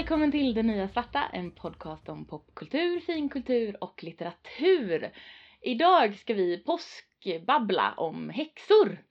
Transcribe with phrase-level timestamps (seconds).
[0.00, 5.12] välkommen till Det Nya Svarta, en podcast om popkultur, finkultur och litteratur.
[5.60, 9.04] Idag ska vi påskbabbla om häxor.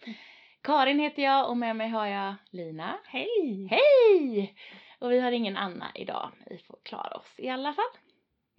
[0.61, 2.99] Karin heter jag och med mig har jag Lina.
[3.05, 3.67] Hej!
[3.71, 4.55] Hej!
[4.99, 6.31] Och vi har ingen Anna idag.
[6.49, 7.91] Vi får klara oss i alla fall.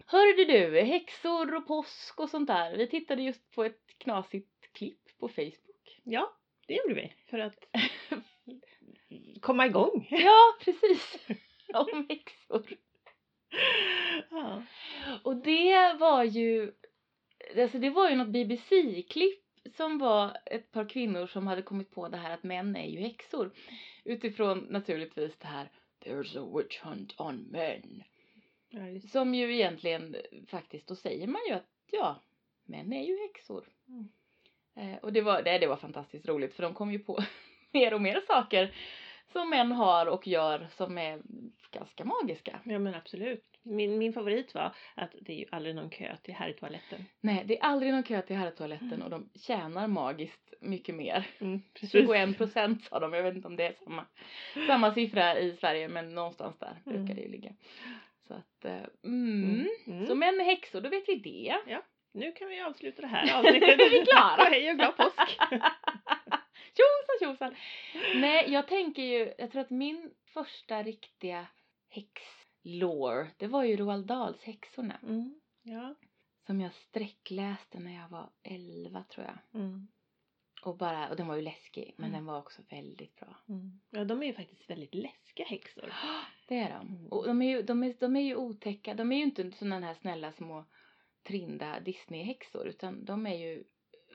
[0.07, 2.77] Hörde du, häxor och påsk och sånt där.
[2.77, 6.01] Vi tittade just på ett knasigt klipp på Facebook.
[6.05, 6.33] Ja,
[6.67, 7.65] det gjorde vi för att
[9.41, 10.09] komma igång.
[10.11, 11.27] Ja, precis.
[11.93, 12.67] Om häxor.
[14.31, 14.63] Ja.
[15.23, 16.73] Och det var ju,
[17.57, 19.45] alltså det var ju något BBC-klipp
[19.77, 23.01] som var ett par kvinnor som hade kommit på det här att män är ju
[23.01, 23.51] häxor.
[24.05, 25.71] Utifrån naturligtvis det här
[26.05, 28.03] There's a witch hunt on men.
[28.69, 29.09] Ja.
[29.09, 30.17] Som ju egentligen
[30.49, 32.23] faktiskt, då säger man ju att ja,
[32.65, 33.69] män är ju häxor.
[33.89, 34.09] Mm.
[34.77, 37.19] Eh, och det var, det, det var fantastiskt roligt för de kom ju på
[37.73, 38.75] mer och mer saker
[39.33, 41.21] som män har och gör som är
[41.71, 42.61] ganska magiska.
[42.65, 43.45] ja men absolut.
[43.63, 47.05] Min, min favorit var att det är ju aldrig någon kö till herrtoaletten.
[47.21, 51.27] Nej, det är aldrig någon kö till herrtoaletten och de tjänar magiskt mycket mer.
[51.41, 51.91] Mm, precis.
[51.91, 54.07] 21 procent sa de, jag vet inte om det är samma,
[54.67, 56.99] samma siffra i Sverige men någonstans där Mm.
[56.99, 57.53] brukar det ju ligga.
[58.29, 59.45] Så att, eh, mm.
[59.55, 59.69] Mm.
[59.87, 60.07] Mm.
[60.07, 61.57] Så män är häxor, då vet vi det.
[62.13, 63.61] Nu kan vi avsluta det här avsnittet.
[63.79, 64.45] Nu är vi klara.
[64.51, 65.39] Hej och glad påsk!
[66.81, 67.55] Tjosan tjosan!
[68.21, 71.47] Nej, jag tänker ju, jag tror att min första riktiga
[71.89, 74.99] häxlore, det var ju Roald Dahls Häxorna.
[75.03, 75.41] Mm.
[75.63, 75.95] Ja.
[76.47, 79.61] Som jag sträckläste när jag var 11 tror jag.
[79.61, 79.89] Mm.
[80.63, 82.19] Och, bara, och den var ju läskig, men Mm.
[82.19, 83.37] den var också väldigt bra.
[83.49, 83.81] Mm.
[83.91, 85.93] ja, de är ju faktiskt väldigt läskiga häxor.
[86.49, 86.89] Det är de.
[86.89, 87.07] Mm.
[87.07, 88.95] Och de är ju, de är, de är ju otäcka.
[88.95, 90.65] De är ju inte sådana här snälla små
[91.23, 93.65] trinda Disney-häxor, utan de är ju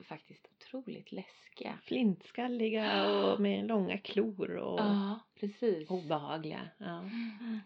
[0.04, 1.78] faktiskt otroligt läskiga.
[1.84, 5.90] Flintskalliga och med långa klor och Ja, precis.
[5.90, 6.68] obehagliga.
[6.78, 7.04] Ja.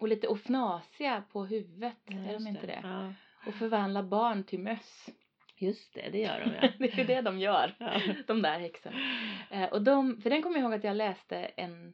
[0.01, 2.81] Och lite ofnasiga på huvudet, Ja, är de inte det?
[2.83, 3.13] Ja.
[3.47, 5.09] Och förvandla barn till möss.
[5.57, 6.73] Just det, det gör de ja.
[6.79, 8.01] det är ju det de gör, ja.
[8.27, 8.97] de där häxorna.
[9.51, 11.93] Eh, och de, för den kommer jag ihåg att jag läste en,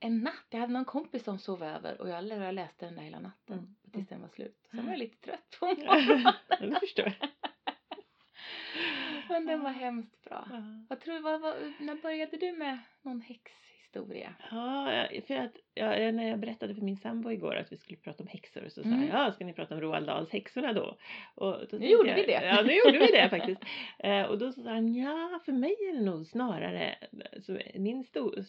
[0.00, 0.46] en natt.
[0.50, 2.24] Jag hade någon kompis som sov över och jag,
[2.54, 3.74] läste den där hela natten Mm.
[3.92, 4.58] tills den var slut.
[4.70, 4.84] Sen Mm.
[4.86, 6.32] var jag lite trött på morgonen.
[6.48, 7.28] Ja, det förstår jag.
[9.28, 10.46] Men den var hemskt bra.
[10.50, 10.62] Ja.
[10.88, 14.34] Vad tror, vad, vad, när började du med någon häxhistoria?
[14.50, 18.22] Ja, för att ja, när jag berättade för min sambo igår att vi skulle prata
[18.22, 19.08] om häxor så sa Mm.
[19.08, 20.96] jag, ja ska ni prata om Roald Dahls Häxorna då?
[21.34, 22.44] Och då tänkte gjorde jag, vi det.
[22.44, 23.60] Ja, nu gjorde vi det faktiskt.
[23.98, 26.96] Eh, och då sa han, ja för mig är det nog snarare,
[27.42, 28.44] så min sto-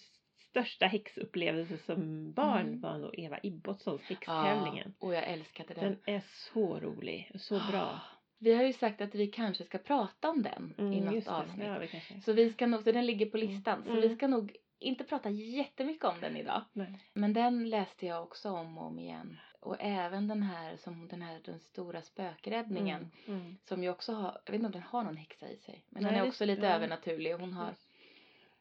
[0.50, 2.82] största häxupplevelse som barn Mm.
[2.82, 4.94] var nog Eva Ibbotssons Häxtävlingen.
[5.00, 5.84] och jag älskade den.
[5.84, 6.22] Den är
[6.54, 8.00] så rolig och så bra.
[8.40, 11.28] Vi har ju sagt att vi kanske ska prata om den i Mm, något just
[11.28, 11.34] det.
[11.34, 11.92] avsnitt.
[11.92, 12.22] Kanske.
[12.22, 13.84] Så vi ska nog, så den ligger på listan.
[13.84, 14.02] Så Mm.
[14.02, 16.62] vi ska nog inte prata jättemycket om den idag.
[16.74, 17.00] Nej.
[17.14, 19.38] Men den läste jag också om och om igen.
[19.60, 23.12] Och även den här, som den här, den stora spökräddningen.
[23.28, 23.40] Mm.
[23.42, 23.58] Mm.
[23.66, 25.86] Som ju också har, jag vet inte om den har någon häxa i sig.
[25.90, 26.74] Men Nej, den är det- också lite ja.
[26.74, 27.74] övernaturlig hon har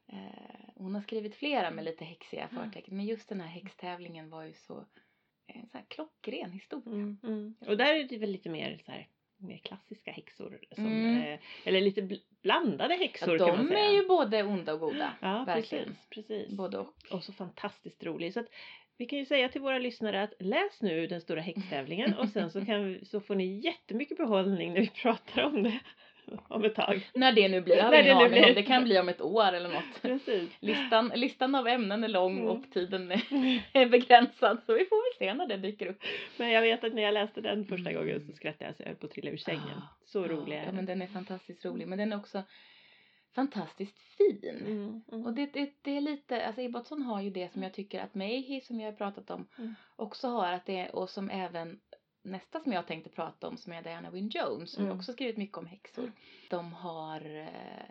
[0.08, 2.58] Eh, hon har skrivit flera med lite häxiga Ja.
[2.62, 2.96] förtecken.
[2.96, 4.86] Men just den här häxtävlingen var ju så,
[5.46, 6.94] en sån här klockren historia.
[6.94, 7.54] Mm, mm.
[7.66, 9.08] Och där är det väl lite mer så här
[9.38, 10.58] mer klassiska häxor.
[10.74, 11.16] Som, Mm.
[11.32, 13.84] eh, eller lite bl- blandade häxor Ja, kan man de säga.
[13.88, 15.12] är ju både onda och goda.
[15.20, 15.84] ja, verkligen.
[16.10, 16.56] precis, precis.
[16.56, 16.94] Både och.
[17.10, 18.32] Och så fantastiskt rolig.
[18.32, 18.46] Så att
[18.98, 22.50] vi kan ju säga till våra lyssnare att läs nu den stora häxtävlingen och sen
[22.50, 25.80] så, kan så får ni jättemycket behållning när vi pratar om det
[26.48, 27.10] om ett tag.
[27.14, 28.54] När det nu blir, jag har När ingen det nu aning om.
[28.54, 29.84] Det kan bli om ett år eller något.
[30.02, 30.50] Precis.
[30.60, 32.46] Listan, listan av ämnen är lång Mm.
[32.48, 33.22] och tiden är,
[33.72, 34.58] är begränsad.
[34.66, 36.02] Så vi får väl se när det dyker upp.
[36.36, 38.02] Men jag vet att när jag läste den första Mm.
[38.02, 39.78] gången så skrattade jag så jag höll på att trilla ur sängen.
[39.78, 40.98] Ah, Så rolig är Ja, men den.
[40.98, 41.88] den är fantastiskt rolig.
[41.88, 42.42] Men den är också
[43.34, 44.60] fantastiskt fin.
[44.66, 45.26] Mm, mm.
[45.26, 48.14] Och det, det, det är lite, alltså Ibbotson har ju det som jag tycker att
[48.14, 49.74] Mayhe som jag har pratat om Mm.
[49.96, 51.80] också har att det och som även
[52.26, 54.96] nästa som jag tänkte prata om som är Diana Wynne Jones som Mm.
[54.98, 56.12] också skrivit mycket om häxor.
[56.50, 57.90] De har eh,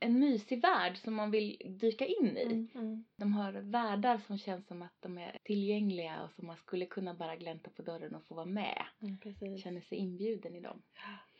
[0.00, 2.42] en mysig värld som man vill dyka in i.
[2.42, 3.04] Mm, mm.
[3.16, 7.14] De har världar som känns som att de är tillgängliga och som man skulle kunna
[7.14, 8.82] bara glänta på dörren och få vara med.
[9.02, 9.58] Mm.
[9.58, 10.82] Känner sig inbjuden i dem.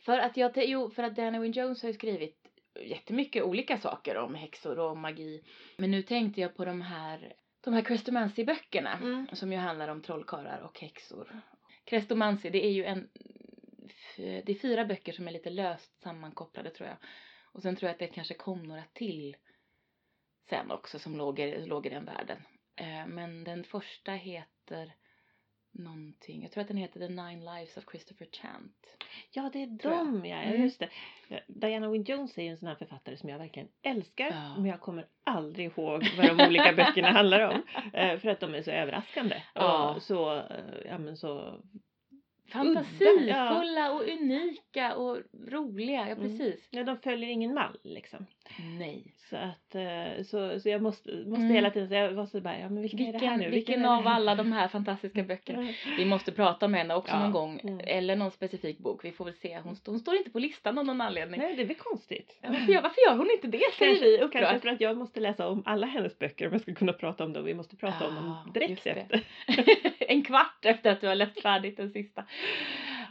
[0.05, 2.47] För att jag, jo, för att Diana Wynne Jones har ju skrivit
[2.81, 5.43] jättemycket olika saker om häxor och magi.
[5.77, 9.27] Men nu tänkte jag på de här, de här Crestomancy-böckerna Mm.
[9.33, 11.41] som ju handlar om trollkarlar och häxor.
[11.87, 13.09] Crestomancy, det är ju en,
[14.17, 16.99] det är fyra böcker som är lite löst sammankopplade tror jag.
[17.53, 19.37] Och sen tror jag att det kanske kom några till
[20.49, 22.43] sen också som låg i, låg i den världen.
[22.77, 24.95] Eh, men den första heter
[25.79, 26.43] någonting.
[26.43, 28.87] Jag tror att den heter The Nine Lives of Christopher Chant.
[29.31, 30.27] Ja, det är Tror jag.
[30.27, 30.63] ja, Mm.
[30.63, 30.89] just det.
[31.47, 34.27] Diana Wynne Jones är ju en sån här författare som jag verkligen älskar.
[34.31, 34.55] Ja.
[34.57, 37.63] Men jag kommer aldrig ihåg vad de olika böckerna handlar om.
[37.93, 39.43] eh, För att de är så överraskande.
[39.55, 39.95] Ja.
[39.95, 40.45] Och så, eh,
[40.87, 41.61] ja men så
[42.49, 46.01] Fantasifulla och unika och roliga.
[46.09, 46.19] Ja, Mm.
[46.23, 46.69] precis.
[46.71, 48.27] Ja, de följer ingen mall liksom.
[48.79, 49.13] Nej.
[49.31, 51.55] Så att eh, så, så jag måste, måste Mm.
[51.55, 53.51] hela tiden säga, jag så bara, ja men vilken, är det här Vilken, nu?
[53.51, 55.69] vilken det av alla de här fantastiska böckerna?
[55.99, 57.19] Vi måste prata om henne också Ja.
[57.23, 57.61] någon gång.
[57.65, 57.81] Mm.
[57.87, 59.05] Eller någon specifik bok.
[59.05, 59.59] Vi får väl se.
[59.59, 61.41] Hon, hon står inte på listan av någon anledning.
[61.41, 62.39] Nej, det är väl konstigt.
[62.43, 63.61] Ja, varför, gör, varför gör hon inte det?
[63.79, 64.63] Säger vi Kanske, kanske upprört.
[64.63, 67.33] för att jag måste läsa om alla hennes böcker om jag ska kunna prata om
[67.33, 67.45] dem.
[67.45, 69.21] Vi måste prata om Ja, dem direkt efter.
[70.09, 72.25] en kvart efter att du har läst färdigt den sista.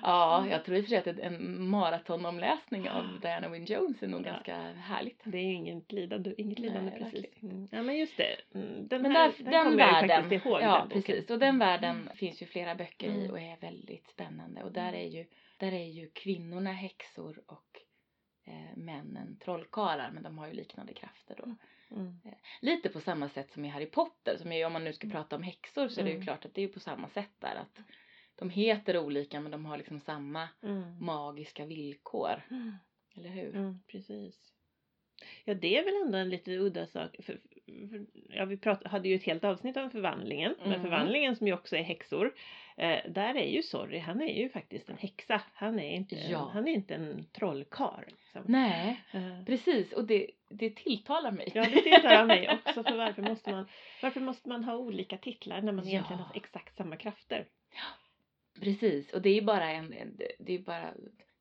[0.01, 4.07] Ja, jag tror i och för sig att en maratonomläsning av Diana Wynne Jones är
[4.07, 4.31] nog Ja.
[4.31, 5.21] ganska härligt.
[5.23, 7.43] Det är ju inget lidande, inget Nej, lidande verkligen precis.
[7.43, 7.67] Mm.
[7.71, 8.35] Ja men just det.
[8.53, 10.61] Mm, Den Men här, där, den, den kommer jag världen, faktiskt ihåg.
[10.61, 13.31] ja den precis, och den världen finns ju flera böcker i Mm.
[13.31, 14.63] och är väldigt spännande.
[14.63, 15.25] Och där är ju,
[15.57, 17.81] där är ju kvinnorna häxor och
[18.47, 21.55] eh, männen trollkarlar, men de har ju liknande krafter då.
[21.95, 22.19] Mm.
[22.61, 25.35] Lite på samma sätt som i Harry Potter, som är, om man nu ska prata
[25.35, 26.25] om häxor så är det ju Mm.
[26.25, 27.55] klart att det är på samma sätt där.
[27.55, 27.79] Att
[28.35, 31.05] de heter olika men de har liksom samma Mm.
[31.05, 32.41] magiska villkor.
[32.51, 32.75] Mm.
[33.17, 33.55] Eller hur?
[33.55, 34.51] Mm, precis.
[35.45, 37.15] Ja det är väl ändå en lite udda sak.
[37.23, 37.39] För,
[37.89, 40.55] för, ja, vi prat, hade ju ett helt avsnitt om förvandlingen.
[40.59, 40.81] Men Mm.
[40.81, 42.33] förvandlingen som ju också är häxor.
[42.77, 45.41] Eh, där är ju Sorry, han är ju faktiskt en häxa.
[45.53, 46.49] Han är inte, Ja.
[46.53, 48.03] han är inte en trollkarl.
[48.07, 48.43] Liksom.
[48.45, 49.93] Nej, Eh, precis.
[49.93, 51.51] Och det, det tilltalar mig.
[51.53, 52.83] Ja, det tilltalar mig också.
[52.83, 53.67] För varför måste, man,
[54.01, 55.91] varför måste man ha olika titlar när man Ja.
[55.91, 57.45] egentligen har exakt samma krafter?
[58.61, 59.13] Precis.
[59.13, 60.93] Och det är bara en, en- det är bara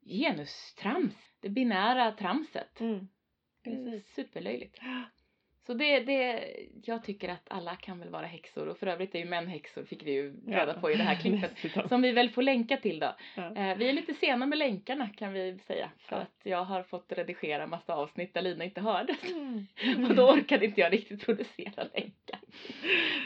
[0.07, 1.15] genustrams.
[1.41, 2.81] Det binära tramset.
[2.81, 3.09] Mm.
[3.65, 4.15] Det är Precis.
[4.15, 4.79] Superlöjligt.
[5.67, 6.45] Så det, det,
[6.85, 9.85] jag tycker att alla kan väl vara häxor och för övrigt är ju män häxor
[9.85, 11.89] fick vi ju reda på i det här klippet.
[11.89, 13.17] Som vi väl får länka till då.
[13.37, 13.55] Ja.
[13.57, 15.91] Eh, vi är lite sena med länkarna kan vi säga.
[15.99, 16.23] För Ja.
[16.23, 19.25] att jag har fått redigera massa avsnitt där Lina inte hördes.
[19.25, 19.67] Mm.
[20.11, 22.41] Och då orkade inte jag riktigt producera länkar.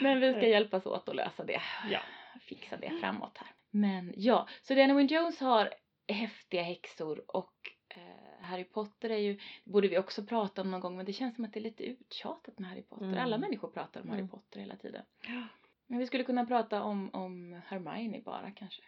[0.02, 1.61] Men vi ska hjälpas åt att lösa det.
[1.90, 2.00] Ja.
[2.40, 3.49] Fixa det framåt här.
[3.70, 5.75] Men ja, så Diana Wynne Jones har
[6.09, 7.55] häftiga häxor och
[7.88, 11.35] eh, Harry Potter är ju, borde vi också prata om någon gång men det känns
[11.37, 13.06] som att det är lite uttjatat med Harry Potter.
[13.06, 13.19] Mm.
[13.19, 14.29] Alla människor pratar om Harry Mm.
[14.31, 15.05] Potter hela tiden.
[15.23, 15.43] Ja.
[15.87, 18.82] Men vi skulle kunna prata om, om Hermione bara kanske.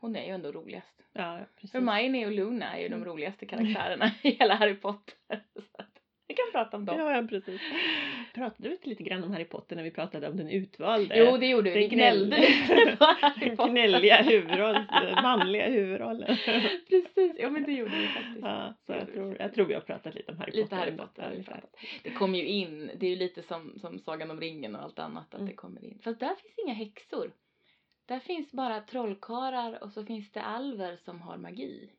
[0.00, 1.02] Hon är ju ändå roligast.
[1.12, 1.72] Ja, precis.
[1.74, 3.08] Hermione och Luna är ju de Mm.
[3.08, 5.16] roligaste karaktärerna i hela Harry Potter.
[5.54, 5.82] Så
[6.28, 6.98] vi kan prata om dem.
[6.98, 7.60] Ja, ja, precis.
[8.34, 11.16] Pratade vi inte lite grann om Harry Potter när vi pratade om den utvalde?
[11.18, 11.76] Jo, det gjorde vi.
[11.78, 13.70] Vi Den gnällde gnäll- lite på Harry Den Potter.
[13.72, 14.78] gnälliga huvudroll,
[15.22, 16.36] manliga huvudrollen.
[16.88, 18.38] Precis, ja men det gjorde vi faktiskt.
[18.42, 20.62] ja, så jag, tror, jag tror vi har pratat lite om Harry Potter.
[20.62, 21.02] Lite Harry ändå.
[21.02, 21.52] Potter har vi ungefär.
[21.54, 21.76] pratat.
[22.02, 24.98] Det kommer ju in, det är ju lite som, som Sagan om ringen och allt
[24.98, 25.46] annat att Mm.
[25.46, 25.98] det kommer in.
[26.04, 27.32] Fast där finns inga häxor.
[28.06, 31.90] Där finns bara trollkarlar och så finns det alver som har magi.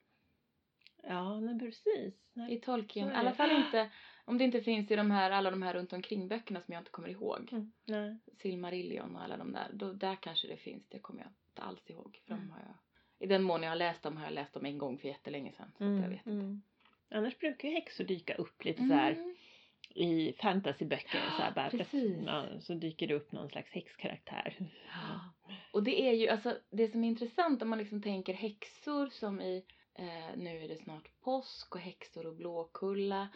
[1.08, 2.14] Ja, men precis.
[2.34, 2.54] Nej.
[2.54, 3.90] I Tolkien, i alla fall inte
[4.28, 6.82] om det inte finns i de här, alla de här runt omkring böckerna som jag
[6.82, 7.50] inte kommer ihåg.
[7.52, 8.18] Mm, nej.
[8.42, 9.68] Silmarillion och alla de där.
[9.74, 12.22] Då, där kanske det finns, det kommer jag inte alls ihåg.
[12.28, 12.50] För Mm.
[12.52, 12.76] har jag,
[13.20, 15.52] I den mån jag har läst dem har jag läst dem en gång för jättelänge
[15.52, 15.72] sedan.
[15.78, 16.30] Så att jag vet inte.
[16.30, 16.62] mm.
[17.10, 19.36] Annars brukar ju häxor dyka upp lite så här Mm.
[19.96, 21.20] i fantasyböcker.
[21.38, 22.18] Så, här, bara Precis.
[22.26, 24.56] ja, så dyker det upp någon slags häxkaraktär.
[24.88, 25.20] Ja.
[25.74, 29.42] Och det är ju, alltså det som är intressant om man liksom tänker häxor som
[29.42, 29.64] i,
[29.96, 33.28] eh, nu är det snart påsk och häxor och blåkulla.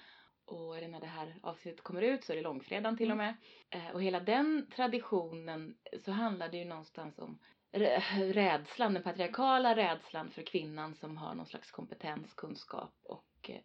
[0.52, 3.36] Och det när det här avsnittet kommer ut så är det långfredagen till och med.
[3.70, 7.40] Eh, och hela den traditionen så handlar det ju någonstans om
[7.72, 13.62] rä- rädslan, den patriarkala rädslan för kvinnan som har någon slags kompetens, kunskap och eh,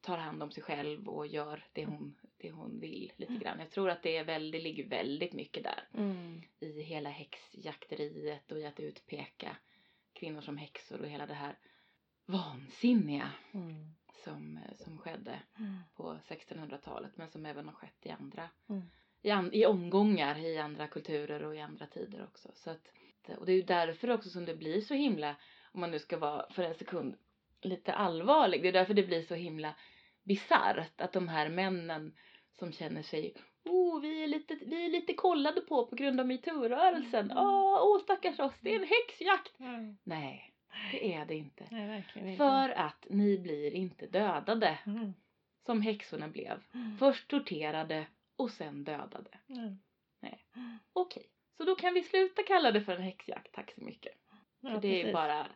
[0.00, 3.58] tar hand om sig själv och gör det hon, det hon vill lite grann.
[3.58, 6.42] Jag tror att det, är väl, det ligger väldigt mycket där Mm.
[6.60, 9.56] i hela häxjakteriet och i att utpeka
[10.12, 11.58] kvinnor som häxor och hela det här
[12.26, 13.94] vansinniga Mm.
[14.16, 15.76] Som, som skedde Mm.
[15.96, 18.82] på 1600-talet men som även har skett i andra Mm.
[19.22, 22.48] i, an, i omgångar i andra kulturer och i andra tider också.
[22.54, 22.90] Så att,
[23.38, 25.36] och det är ju därför också som det blir så himla,
[25.72, 27.16] om man nu ska vara för en sekund
[27.62, 29.74] lite allvarlig, det är därför det blir så himla
[30.22, 32.16] bisarrt att de här männen
[32.58, 36.26] som känner sig Oh, vi är, lite, vi är lite kollade på på grund av
[36.26, 37.30] metoo-rörelsen.
[37.30, 37.38] Mm.
[37.38, 39.60] Åh, åh, stackars oss, det är en häxjakt!
[39.60, 39.98] Mm.
[40.04, 40.49] Nej,
[40.92, 41.64] det är det inte.
[41.70, 42.38] Nej, verkligen inte.
[42.38, 45.14] För att ni blir inte dödade Mm.
[45.66, 46.62] som häxorna blev.
[46.74, 46.96] Mm.
[46.98, 49.30] Först torterade och sen dödade.
[49.48, 49.78] Mm.
[50.92, 54.12] Okej, så då kan vi sluta kalla det för en häxjakt, tack så mycket.
[54.60, 55.12] Ja, för det är precis.
[55.12, 55.46] bara,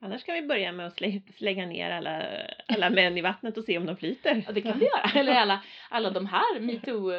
[0.00, 2.22] Annars kan vi börja med att slä, slänga ner alla,
[2.66, 4.42] alla män i vattnet och se om de flyter.
[4.46, 5.10] Ja, det kan vi göra.
[5.20, 7.12] Eller alla, alla de här metoo,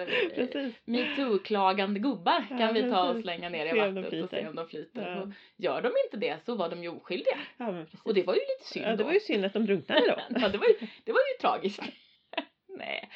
[0.85, 4.67] metoo-klagande gubbar kan Ja, vi ta och slänga ner i vattnet och se om de
[4.67, 5.01] flyter.
[5.15, 5.21] Ja.
[5.21, 7.37] Och gör de inte det så var de ju oskyldiga.
[7.57, 7.87] Ja, men.
[8.03, 10.39] Och det var ju lite synd ja, det var ju synd att de drunknade då.
[10.39, 11.83] ja, det var ju, det var ju tragiskt.
[12.77, 13.09] nej.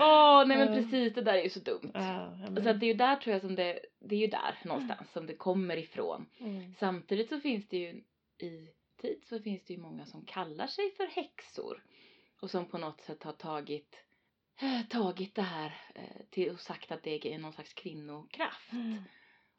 [0.00, 1.90] Åh, nej men precis det där är ju så dumt.
[1.94, 4.54] Ja, Så att det är ju där tror jag som det, det är ju där
[4.64, 6.26] någonstans som det kommer ifrån.
[6.40, 6.74] mm.
[6.78, 8.00] Samtidigt så finns det ju
[8.42, 11.84] i tid så finns det ju många som kallar sig för häxor.
[12.40, 13.96] Och som på något sätt har tagit,
[14.60, 18.72] eh, tagit det här eh, till och sagt att det är någon slags kvinnokraft.
[18.72, 19.02] Mm.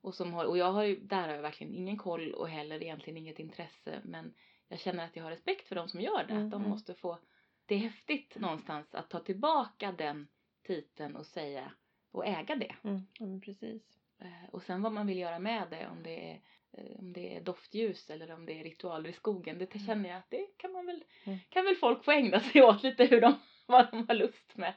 [0.01, 2.83] Och, som har, och jag har ju, där har jag verkligen ingen koll och heller
[2.83, 4.01] egentligen inget intresse.
[4.03, 4.33] Men
[4.67, 6.33] jag känner att jag har respekt för de som gör det.
[6.33, 6.69] Att de Mm.
[6.69, 7.19] måste få,
[7.65, 10.27] det är häftigt någonstans att ta tillbaka den
[10.63, 11.71] titeln och säga
[12.11, 12.75] och äga det.
[12.83, 13.01] Mm.
[13.19, 14.00] Ja, precis.
[14.21, 17.35] Eh, Och sen vad man vill göra med det, om det är, eh, om det
[17.35, 20.71] är doftljus eller om det är ritualer i skogen, det känner jag att det kan
[20.71, 21.39] man väl, Mm.
[21.49, 23.33] kan väl folk få ägna sig åt lite hur de,
[23.65, 24.73] vad de har lust med.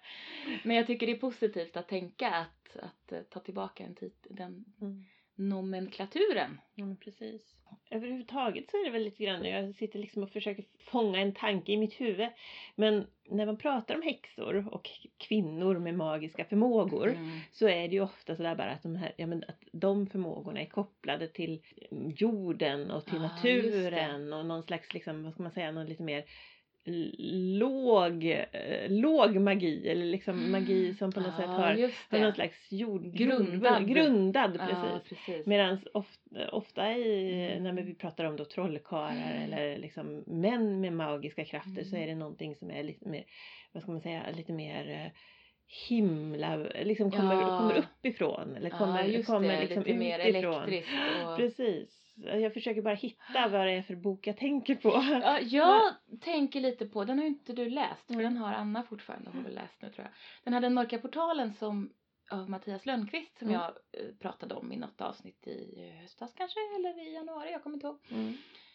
[0.64, 4.26] Men jag tycker det är positivt att tänka att, att eh, ta tillbaka en tit,
[4.30, 5.04] den Mm.
[5.34, 6.60] Nomenklaturen.
[6.74, 7.54] Men precis.
[7.90, 11.72] Överhuvudtaget så är det väl lite grann, jag sitter liksom och försöker fånga en tanke
[11.72, 12.28] i mitt huvud.
[12.74, 17.40] Men när man pratar om häxor och kvinnor med magiska förmågor Mm.
[17.52, 20.60] så är det ju ofta sådär bara att de här, ja men att de förmågorna
[20.60, 25.42] är kopplade till mm, jorden och till Ja, naturen och någon slags liksom, vad ska
[25.42, 26.24] man säga, någon lite mer
[27.58, 32.18] låg, eh, låg magi eller liksom magi som på något sätt Ja, har, just har
[32.18, 33.88] någon slags jord, Grundad.
[33.88, 35.08] grundad Ja, precis.
[35.26, 35.46] precis.
[35.46, 37.62] Medan ofta, ofta i, Mm.
[37.76, 39.42] när vi pratar om då trollkarlar Mm.
[39.52, 42.02] eller liksom män med magiska krafter så Mm.
[42.02, 43.24] är det någonting som är lite mer,
[43.72, 45.12] vad ska man säga, lite mer eh,
[45.88, 47.58] himla, liksom kommer, Ja.
[47.58, 50.54] kommer uppifrån eller kommer, ja, kommer det, liksom lite mer utifrån.
[50.54, 50.90] elektriskt.
[51.26, 51.36] Och...
[51.36, 52.03] Precis.
[52.14, 54.88] Jag försöker bara hitta vad det är för bok jag tänker på.
[55.22, 58.22] Ja, jag tänker lite på, den har ju inte du läst, Mm.
[58.22, 60.12] den har Anna fortfarande, hon har väl läst nu tror jag.
[60.44, 61.92] Den här Den mörka portalen som
[62.30, 63.60] av Mattias Lönnqvist som Mm.
[63.60, 63.70] jag
[64.02, 67.74] eh, pratade om i något avsnitt i eh, höstas kanske, eller i januari, jag kommer
[67.76, 67.98] inte ihåg.
[68.10, 68.34] Mm.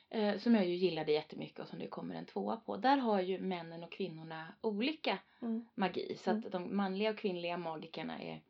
[0.09, 2.77] Eh, som jag ju gillade jättemycket och som det kommer en tvåa på.
[2.77, 5.65] Där har ju männen och kvinnorna olika Mm.
[5.75, 6.15] magi.
[6.17, 6.43] Så Mm.
[6.45, 8.41] att de manliga och kvinnliga magikerna är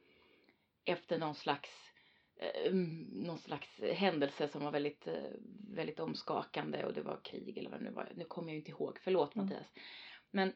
[0.86, 1.88] efter någon slags
[2.39, 2.74] eh,
[3.12, 5.13] någon slags händelse som var väldigt, eh,
[5.69, 8.12] väldigt omskakande och det var krig eller vad det nu var.
[8.15, 9.48] Nu kommer jag inte ihåg, förlåt Mm.
[9.48, 9.67] Mattias.
[10.31, 10.53] Men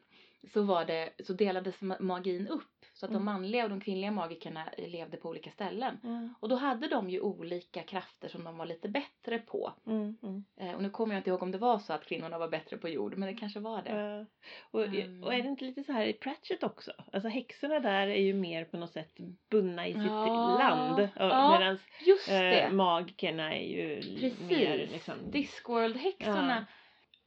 [0.52, 3.24] så var det, så delades ma- magin upp så att de Mm.
[3.24, 6.00] manliga och de kvinnliga magikerna levde på olika ställen.
[6.04, 6.34] Mm.
[6.40, 9.72] Och då hade de ju olika krafter som de var lite bättre på.
[9.86, 10.16] Mm.
[10.22, 10.44] Mm.
[10.60, 12.76] Eh, och nu kommer jag inte ihåg om det var så att kvinnorna var bättre
[12.76, 13.90] på jord, men det kanske var det.
[13.90, 14.26] Ja.
[14.70, 15.24] Och, Mm.
[15.24, 16.92] och är det inte lite så här i Pratchett också?
[17.12, 19.12] Alltså häxorna där är ju mer på något sätt
[19.50, 20.56] bundna i sitt Ja.
[20.58, 21.08] land.
[21.16, 24.40] Ja, Medan Just eh, magikerna är ju Precis!
[24.40, 25.14] mer liksom...
[25.30, 26.66] Discworld-häxorna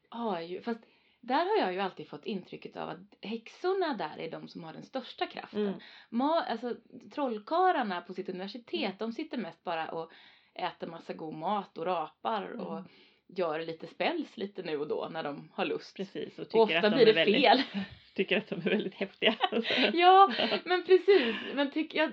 [0.09, 0.79] har ju, fast
[1.21, 4.73] där har jag ju alltid fått intrycket av att häxorna där är de som har
[4.73, 5.67] den största kraften.
[5.67, 5.79] Mm.
[6.09, 6.75] Ma, alltså
[7.13, 8.95] trollkarlarna på sitt universitet, Mm.
[8.99, 10.11] de sitter mest bara och
[10.53, 12.89] äter massa god mat och rapar och Mm.
[13.27, 15.95] gör lite spells lite nu och då när de har lust.
[15.95, 17.61] Precis, och Och tycker ofta att de blir det väldigt, fel.
[18.15, 19.35] tycker att de är väldigt häftiga.
[19.93, 20.33] ja,
[20.65, 21.35] men precis.
[21.53, 22.11] Men, tyck, jag,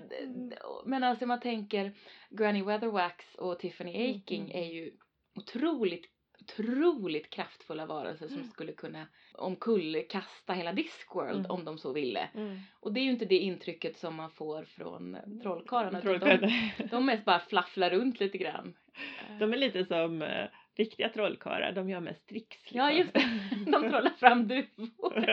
[0.86, 1.92] men alltså man tänker
[2.30, 4.92] Granny Weatherwax och Tiffany Aching mm, är ju
[5.36, 6.06] otroligt,
[6.44, 8.48] otroligt kraftfulla varelser som Mm.
[8.50, 11.50] skulle kunna omkullkasta hela Discworld Mm.
[11.50, 12.28] om de så ville.
[12.34, 12.58] Mm.
[12.80, 16.00] Och det är ju inte det intrycket som man får från eh, trollkarlarna.
[16.00, 16.50] De,
[16.90, 18.74] de mest bara flafflar runt lite grann.
[19.38, 20.46] De är lite som uh,
[20.76, 22.58] riktiga trollkarlar, de gör mest tricks.
[22.72, 22.98] Ja, liksom.
[22.98, 23.70] just det.
[23.70, 25.30] De trollar fram duvor.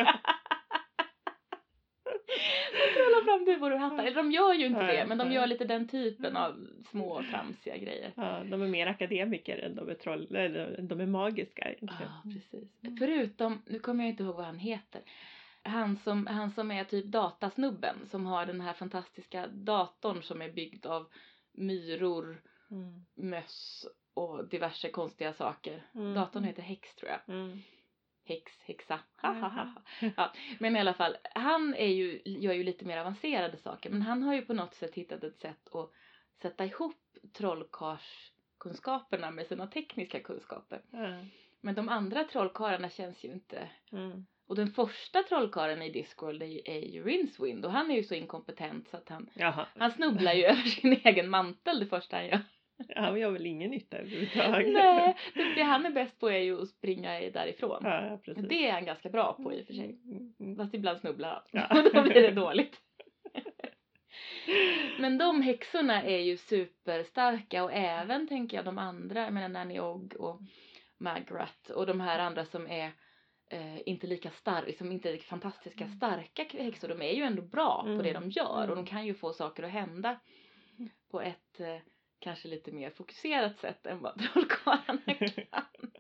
[3.26, 4.04] Fram duvor ur hattar.
[4.04, 7.78] Eller de gör ju inte det, men de gör lite den typen av små tramsiga
[7.78, 8.12] grejer.
[8.16, 12.12] Ja, de är mer akademiker än de är troll, eller de är magiska egentligen.
[12.24, 12.70] Ja, precis.
[12.84, 12.98] Mm.
[12.98, 15.02] Förutom, nu kommer jag inte ihåg vad han heter.
[15.64, 20.52] Han som, han som är typ datasnubben som har den här fantastiska datorn som är
[20.52, 21.08] byggd av
[21.52, 23.06] myror, Mm.
[23.16, 25.84] möss och diverse konstiga saker.
[25.96, 26.14] Mm.
[26.14, 27.36] Datorn heter Hex tror jag.
[27.36, 27.60] Mm.
[28.24, 29.00] Hex, häxa.
[30.18, 33.90] Ja, men i alla fall, han är ju, gör ju lite mer avancerade saker.
[33.90, 35.92] Men han har ju på något sätt hittat ett sätt att
[36.42, 40.82] sätta ihop trollkarlskunskaperna med sina tekniska kunskaper.
[40.92, 41.26] Ja.
[41.62, 43.70] Men de andra trollkarlarna känns ju inte...
[43.92, 44.26] Mm.
[44.48, 48.04] Och den första trollkarlen i Discworld är ju, är ju Rincewind och han är ju
[48.04, 52.16] så inkompetent så att han, Jaha, han snubblar ju över sin egen mantel det första
[52.16, 52.42] han gör.
[52.96, 54.74] han gör väl ingen nytta överhuvudtaget.
[54.74, 57.82] Nej, det, det han är bäst på är ju att springa därifrån.
[57.84, 58.46] Ja, precis.
[58.50, 60.00] Det är han ganska bra på i och för sig.
[60.06, 60.56] Mm, mm.
[60.58, 61.42] Fast ibland snubblar han.
[61.70, 61.90] Ja.
[61.94, 62.82] Då blir det dåligt.
[65.00, 69.80] Men de häxorna är ju superstarka och även tänker jag de andra, jag menar Nanny
[69.80, 70.40] Ogg och
[70.98, 72.92] Magrat och de här andra som är
[73.52, 75.96] eh, inte lika starka, liksom inte lika fantastiska Mm.
[75.98, 78.22] starka häxor, de är ju ändå bra på det Mm.
[78.22, 78.86] de gör och de Mm.
[78.86, 80.20] kan ju få saker att hända
[81.12, 81.78] på ett eh,
[82.22, 85.92] kanske lite mer fokuserat sätt än vad trollkarlarna kan.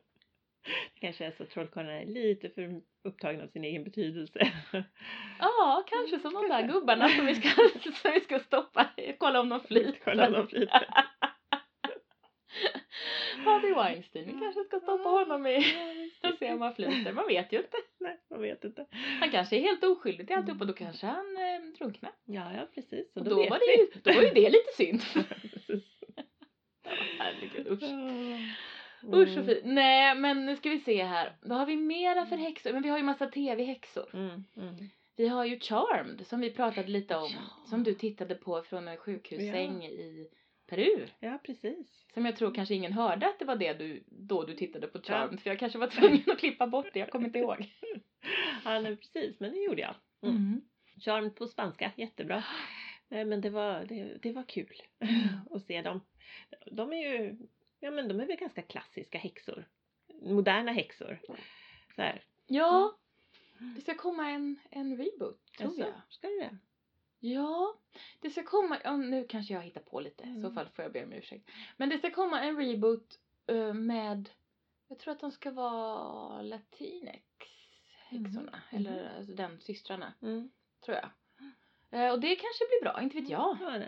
[0.94, 4.52] Det kanske är så att trollkarlarna är lite för upptagna av sin egen betydelse.
[5.40, 7.50] Ja, kanske som de där gubbarna som vi ska,
[7.92, 10.00] som vi ska stoppa, kolla om de flyter.
[10.04, 10.88] Kolla om de flyter.
[13.46, 15.64] Harvey Weinstein, vi kanske ska stoppa honom i
[16.24, 17.78] och se om han flyter, man vet ju inte.
[18.00, 18.86] Nej, man vet inte.
[19.20, 22.12] Han kanske är helt oskyldig till alltihop och då kanske han eh, drunknar.
[22.26, 23.16] Ja, ja precis.
[23.16, 25.02] Och Och då, var det ju, då var ju det lite synd.
[25.42, 25.84] Precis.
[27.20, 27.84] Herregud, usch.
[27.84, 28.50] Mm.
[29.14, 29.60] Usch så fint.
[29.64, 31.38] Nej men nu ska vi se här.
[31.42, 32.74] Vad har vi mera för häxor?
[32.74, 34.10] Men vi har ju massa tv-häxor.
[34.14, 34.90] Mm, mm.
[35.16, 37.30] Vi har ju Charmed som vi pratade lite om.
[37.34, 37.70] Ja.
[37.70, 40.28] Som du tittade på från en sjukhussäng i
[40.72, 41.08] Peru.
[41.20, 42.06] Ja, precis.
[42.14, 45.02] Som jag tror kanske ingen hörde att det var det du, då du tittade på
[45.02, 45.40] Charmed.
[45.40, 47.74] För jag kanske var tvungen att klippa bort det, jag kommer inte ihåg.
[48.66, 49.40] Ja, nej, precis.
[49.40, 49.96] Men det gjorde jag.
[50.22, 50.36] Mm.
[50.36, 50.62] Mm.
[51.06, 52.44] Charmed på spanska, jättebra.
[53.08, 54.82] Nej, men det var, det, det var kul
[55.52, 56.02] att se dem.
[56.72, 57.38] De är ju,
[57.80, 59.66] ja men de är väl ganska klassiska häxor.
[60.22, 61.20] Moderna häxor.
[61.96, 62.24] Så här.
[62.48, 62.98] Ja,
[63.76, 65.94] det ska komma en, en reboot tror Alltså, jag.
[66.10, 66.58] ska det?
[67.24, 67.74] Ja,
[68.20, 70.54] det ska komma, ja, nu kanske jag hittar på lite, i så Mm.
[70.54, 71.50] fall får jag be om ursäkt.
[71.78, 74.30] Men det ska komma en reboot eh, med,
[74.88, 77.24] jag tror att de ska vara latinex
[78.10, 78.86] häxorna, Mhm.
[78.88, 80.50] eller alltså den systrarna, Mm.
[80.86, 81.10] tror jag.
[81.92, 83.58] Eh, och det kanske blir bra, inte vet jag.
[83.62, 83.80] Ja.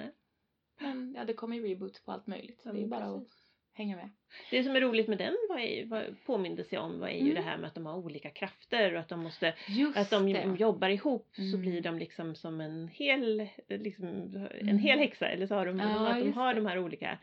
[0.80, 3.20] Men ja, det kommer ju reboots på allt möjligt, så Ja, det är bara att
[3.24, 3.43] precis.
[3.74, 4.10] Hänga med.
[4.52, 7.36] Det som är roligt med den var, ju- var, påminde sig om var ju Mm.
[7.36, 10.34] det här med att de har olika krafter och att de måste Just att de
[10.34, 10.56] det.
[10.60, 11.62] jobbar ihop så Mm.
[11.62, 14.78] blir de liksom som en hel, liksom, en Mm.
[14.78, 16.60] hel häxa eller så har de, Ja, att de har det.
[16.60, 17.18] de här olika,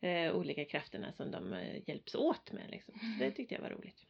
[0.00, 2.94] eh, olika krafterna som de eh, hjälps åt med liksom.
[2.94, 4.04] Så det tyckte jag var roligt.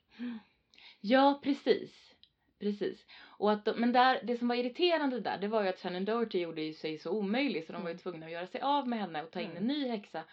[1.00, 2.14] Ja, precis.
[2.61, 3.07] Precis.
[3.38, 6.04] Och att de, men där, det som var irriterande där, det var ju att Shannon
[6.04, 7.99] Doherty gjorde ju sig så omöjlig så de var ju Mm.
[8.02, 9.66] tvungna att göra sig av med henne och ta in en Mm.
[9.68, 10.25] ny häxa.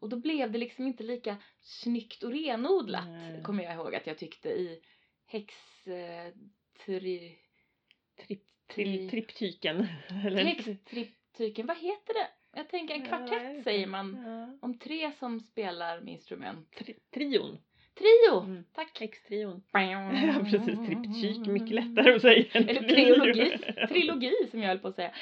[0.00, 3.42] Och då blev det liksom inte lika snyggt och renodlat, Nej.
[3.42, 4.80] kommer jag ihåg att jag tyckte i
[5.26, 5.54] häx...
[5.86, 6.32] Eh,
[6.86, 7.36] tri,
[8.74, 9.82] tri, triptyken.
[10.36, 12.28] Häxtriptyken, vad heter det?
[12.54, 13.62] Jag tänker en Ja, kvartett det?
[13.62, 14.58] säger man Ja.
[14.66, 16.72] om tre som spelar med instrument.
[16.72, 17.58] Tri, trion.
[17.98, 18.40] Trio!
[18.40, 18.64] Mm.
[18.72, 19.00] Tack!
[19.00, 19.62] Häxtrion.
[19.72, 21.46] Ja precis, triptyk.
[21.46, 25.14] Mycket lättare att säga än Eller trilogi, trilogi som jag höll på att säga.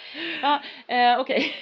[0.43, 1.53] Ja, eh, okej.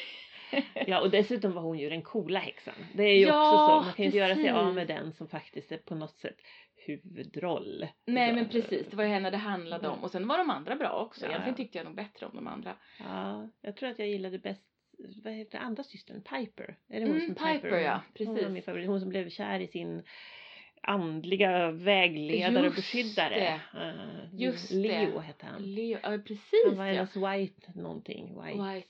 [0.86, 2.74] Ja och dessutom var hon ju den coola häxan.
[2.94, 4.52] Det är ju Ja, också så, man kan ju inte göra sig precis.
[4.58, 6.36] av med den som faktiskt är på något sätt
[6.86, 7.86] huvudroll.
[8.06, 9.92] Nej Så, men precis, det var ju henne det handlade om.
[9.94, 10.04] Mm.
[10.04, 11.24] Och sen var de andra bra också.
[11.24, 12.74] Ja, Egentligen tyckte jag nog bättre om de andra.
[12.98, 14.62] Ja, jag tror att jag gillade bäst,
[15.24, 16.22] vad heter andra systern?
[16.22, 16.76] Piper?
[16.88, 18.48] Är det hon Mm, som Piper, ja, Hon var precis.
[18.52, 18.86] min favorit.
[18.88, 20.02] Hon som blev kär i sin
[20.82, 23.34] andliga vägledare och Just beskyddare.
[23.34, 23.80] det.
[23.80, 25.20] Eh, Just Leo det.
[25.20, 25.74] hette han.
[25.74, 27.06] Leo, ja Han precis var ja.
[27.36, 28.42] white någonting.
[28.42, 28.62] White.
[28.74, 28.88] White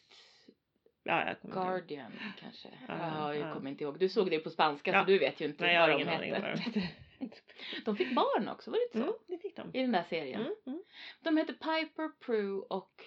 [1.07, 1.55] Ja, jag inte ihåg.
[1.67, 2.69] Guardian kanske.
[2.89, 3.55] Ja, Ja, jag ja.
[3.55, 3.99] kommer inte ihåg.
[3.99, 5.01] Du såg det på spanska Ja.
[5.01, 6.89] så du vet ju inte Nej, jag vad har de ingen hette.
[7.85, 9.05] De fick barn också, var det inte så?
[9.05, 9.71] Mm, det fick de.
[9.75, 10.41] I den där serien.
[10.41, 10.83] Mm, mm.
[11.23, 13.03] De hette Piper, Prue och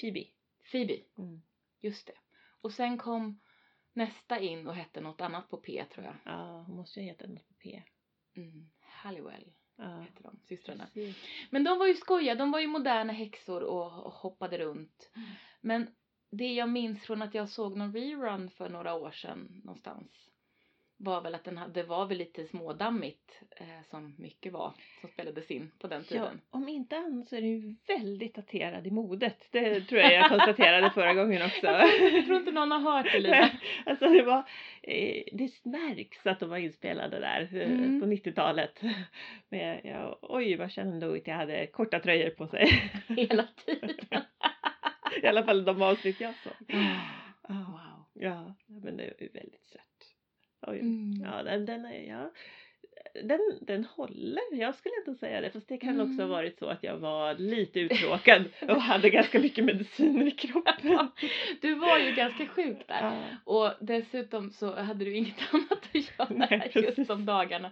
[0.00, 0.24] Phoebe.
[0.70, 0.98] Phoebe.
[1.18, 1.42] Mm.
[1.80, 2.12] Just det.
[2.60, 3.40] Och sen kom
[3.92, 6.14] nästa in och hette något annat på P tror jag.
[6.24, 7.82] Ja, hon måste ju heta något på P.
[8.36, 8.70] Mm.
[8.80, 10.86] Halliwell Ja, heter de, systrarna.
[10.94, 11.16] precis.
[11.50, 15.10] Men de var ju skojiga, de var ju moderna häxor och, och hoppade runt.
[15.16, 15.28] Mm.
[15.60, 15.94] Men
[16.30, 20.30] det jag minns från att jag såg någon rerun för några år sedan någonstans
[20.98, 25.10] var väl att den hade, det var väl lite smådammigt eh, som mycket var som
[25.10, 26.40] spelades in på den Ja, tiden.
[26.50, 29.48] om inte annat så är den ju väldigt daterad i modet.
[29.50, 31.66] Det tror jag jag konstaterade förra gången också.
[31.66, 33.50] Jag tror, jag inte någon har hört det Lina.
[33.86, 34.38] alltså det var,
[34.82, 38.00] eh, det märks att de var inspelade där eh, Mm.
[38.00, 38.80] på 90-talet.
[39.48, 42.66] Men ja, oj vad kände jag hade korta tröjor på sig.
[43.08, 44.22] Hela tiden.
[45.22, 46.52] I alla fall de avsnitt jag såg.
[46.68, 46.96] Ja,
[47.48, 48.04] Wow.
[48.14, 50.14] ja, men det är väldigt sött.
[50.66, 50.80] Oj.
[50.80, 51.22] Mm.
[51.24, 52.32] Ja, den, den, är, ja,
[53.24, 55.50] den, den håller, jag skulle inte säga det.
[55.50, 56.28] Fast det kan också ha Mm.
[56.28, 61.08] varit så att jag var lite uttråkad och hade ganska mycket mediciner i kroppen.
[61.60, 63.00] Du var ju ganska sjuk där.
[63.02, 67.70] Ja, Och dessutom så hade du inget annat att göra Nej, just de dagarna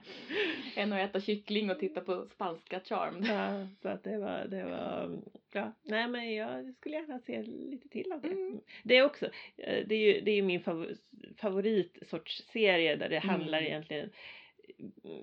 [0.76, 3.24] än att äta kyckling och titta på spanska Charmed.
[3.30, 5.18] ja, så att det var, det var,
[5.52, 8.28] ja, nej men jag skulle gärna se lite till av det.
[8.28, 8.60] Mm.
[8.82, 9.26] Det är också,
[9.56, 10.94] eh, det är ju, det är ju min favor,
[11.40, 13.70] favoritsorts serie där det handlar Mm.
[13.70, 14.10] egentligen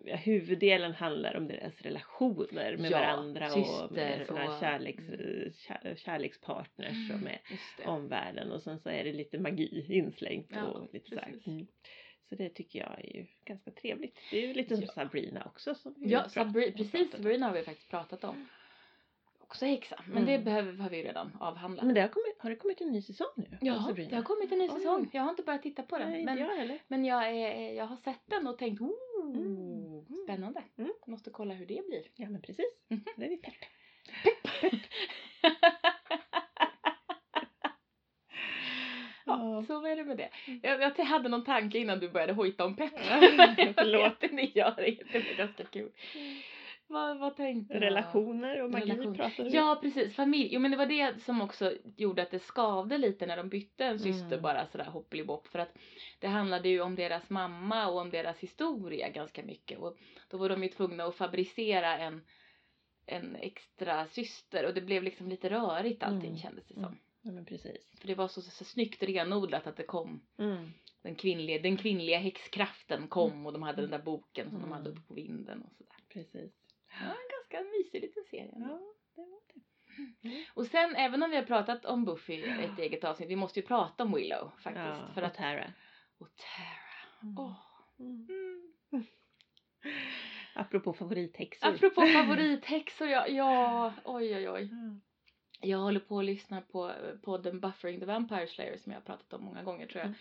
[0.06, 5.04] huvuddelen handlar om deras relationer med Ja, varandra och syster med sina och- kärleks,
[5.68, 7.40] kär, kärlekspartners och med
[7.86, 11.26] omvärlden och sen så är det lite magi inslängt Ja, och lite så här.
[11.32, 11.48] precis.
[11.48, 11.68] Mm.
[12.30, 14.20] Så det tycker jag är ju ganska trevligt.
[14.32, 14.92] Det är ju lite som Ja.
[14.94, 15.76] Sabrina också.
[15.76, 17.12] Som vi Ja, Sabri, precis.
[17.12, 18.48] Sabrina har vi faktiskt pratat om.
[19.52, 20.26] Också häxa, men Mm.
[20.26, 21.86] det behöver, har vi ju redan avhandlat.
[21.86, 23.58] Men det har, kommit, har det kommit en ny säsong nu?
[23.62, 25.10] Ja, det har kommit en ny säsong.
[25.14, 26.10] Jag har inte börjat titta på den.
[26.12, 26.80] Nej, men jag heller.
[26.88, 28.92] men jag, är, jag har sett den och tänkt, oh,
[29.36, 30.06] Mm.
[30.24, 30.64] spännande.
[30.78, 30.92] Mm.
[31.08, 32.04] Måste kolla hur det blir.
[32.16, 32.66] Ja, men precis.
[32.88, 33.04] Mhm.
[33.18, 33.54] Det är vi pepp.
[39.26, 40.30] ja, så är det med det.
[40.62, 42.94] Jag, jag hade någon tanke innan du började hojta om pepp.
[43.76, 44.22] Förlåt.
[44.32, 45.92] Ni gör inget, det var ganska kul.
[46.92, 47.80] Vad, vad tänkte?
[47.80, 49.14] Relationer och magi Relation.
[49.16, 50.50] pratade vi Ja precis, familj.
[50.54, 53.86] Jo men det var det som också gjorde att det skavde lite när de bytte
[53.86, 54.42] en syster Mm.
[54.42, 55.48] bara sådär hoppelibopp.
[55.48, 55.78] För att
[56.20, 59.80] det handlade ju om deras mamma och om deras historia ganska mycket.
[59.80, 59.98] Och
[60.30, 62.22] då var de ju tvungna att fabricera en,
[63.06, 66.38] en extra syster och det blev liksom lite rörigt allting Mm.
[66.38, 66.84] kändes det som.
[66.84, 66.98] Mm.
[67.22, 67.92] Ja, men precis.
[68.00, 70.72] För det var så, så, så snyggt renodlat att det kom Mm.
[71.02, 74.78] den kvinnliga, den kvinnliga häxkraften kom och de hade den där boken som de Mm.
[74.78, 75.96] hade uppe på vinden och sådär.
[76.14, 76.52] Precis.
[78.02, 78.52] Mysig liten serie.
[78.56, 78.68] ändå.
[78.70, 78.80] Ja,
[79.16, 79.62] det var det.
[80.30, 80.44] Mm.
[80.54, 83.60] Och sen även om vi har pratat om Buffy i ett eget avsnitt, vi måste
[83.60, 84.86] ju prata om Willow faktiskt.
[84.86, 85.74] Ja, för och att, Tara.
[86.20, 87.22] och Tara.
[87.24, 87.38] Mm.
[87.40, 87.56] Åh.
[88.00, 88.72] Mm.
[90.54, 91.68] Apropå favorithäxor.
[91.70, 94.62] Apropå favorithäxor, ja, ja, oj oj oj.
[94.72, 95.02] Mm.
[95.62, 99.06] Jag håller på att lyssna på eh, podden Buffering the Vampire Slayer som jag har
[99.06, 100.06] pratat om många gånger tror jag.
[100.08, 100.18] Mm.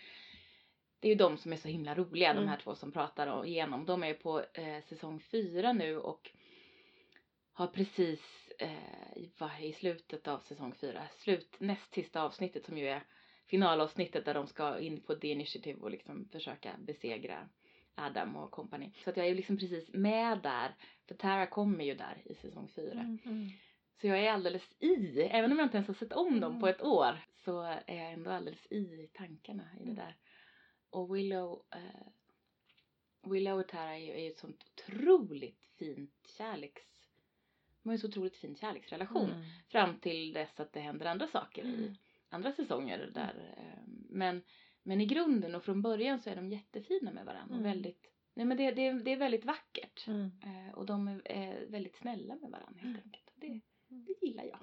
[0.99, 3.45] Det är ju de som är så himla roliga, de här två som pratar om-
[3.45, 3.85] igenom.
[3.85, 6.31] De är på eh, säsong fyra nu och
[7.61, 8.19] har precis
[8.59, 9.17] eh,
[9.61, 13.03] i, slutet av säsong fyra, slut, näst sista avsnittet som ju är
[13.45, 17.49] finalavsnittet där de ska in på The Initiative och liksom försöka besegra
[17.95, 18.93] Adam och kompani.
[19.03, 20.75] Så att jag är liksom precis med där,
[21.07, 22.99] för Tara kommer ju där i säsong fyra.
[22.99, 23.19] Mm.
[23.25, 23.49] Mm.
[24.01, 26.61] Så jag är alldeles i, även om jag inte ens har sett om dem Mm.
[26.61, 29.95] på ett år så är jag ändå alldeles i tankarna i det Mm.
[29.95, 30.15] där.
[30.89, 32.07] Och Willow, eh,
[33.31, 36.83] Willow och Tara är ju, är ju ett sånt otroligt fint kärleks,
[37.83, 39.29] de har ju så otroligt fin kärleksrelation.
[39.31, 39.41] Mm.
[39.69, 41.93] Fram till dess att det händer andra saker i Mm.
[42.29, 43.53] andra säsonger där.
[43.57, 44.41] Eh, men,
[44.83, 47.63] men i grunden och från början så är de jättefina med varandra Mm.
[47.63, 50.07] väldigt, nej men det, det, det är väldigt vackert.
[50.07, 50.31] Mm.
[50.43, 53.01] Eh, och de är, är väldigt snälla med varandra helt Mm.
[53.03, 53.31] enkelt.
[53.35, 54.59] Det, det gillar jag.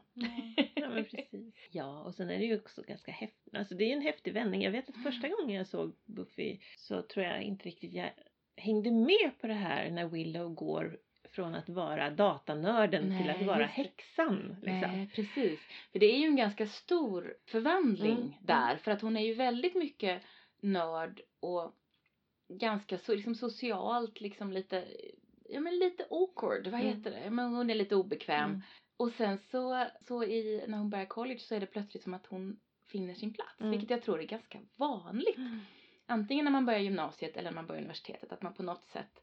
[0.75, 1.55] Ja, men precis.
[1.71, 3.55] Ja, och sen är det ju också ganska häftigt.
[3.55, 4.63] Alltså det är en häftig vändning.
[4.63, 8.11] Jag vet att första gången jag såg Buffy så tror jag inte riktigt jag
[8.57, 10.99] hängde med på det här när Willow går
[11.33, 14.57] från att vara datanörden till Nej, att vara häxan.
[14.63, 14.91] Liksom.
[14.93, 15.61] Nej, precis.
[15.93, 18.77] För det är ju en ganska stor förvandling Mm, där.
[18.77, 20.23] För att hon är ju väldigt mycket
[20.61, 21.75] nörd och
[22.49, 24.85] ganska så, liksom socialt liksom lite,
[25.49, 26.97] ja men lite awkward, vad Mm.
[26.97, 27.31] heter det?
[27.31, 28.51] Men hon är lite obekväm.
[28.51, 28.63] Mm.
[28.97, 32.27] Och sen så, så i, när hon börjar college så är det plötsligt som att
[32.27, 33.61] hon finner sin plats.
[33.61, 33.71] Mm.
[33.71, 35.37] Vilket jag tror är ganska vanligt.
[35.37, 35.61] Mm.
[36.07, 38.33] Antingen när man börjar gymnasiet eller när man börjar universitetet.
[38.33, 39.21] Att man på något sätt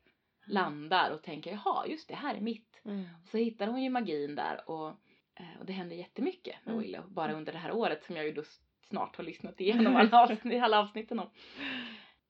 [0.47, 2.81] landar och tänker jaha, just det, här är mitt.
[2.85, 3.05] Mm.
[3.31, 4.87] Så hittar hon ju magin där och,
[5.35, 6.85] eh, och det händer jättemycket med Mm.
[6.85, 7.09] Willow.
[7.13, 8.43] Bara under det här året som jag ju då
[8.89, 11.29] snart har lyssnat igenom alla, avsnitt, alla avsnitten om.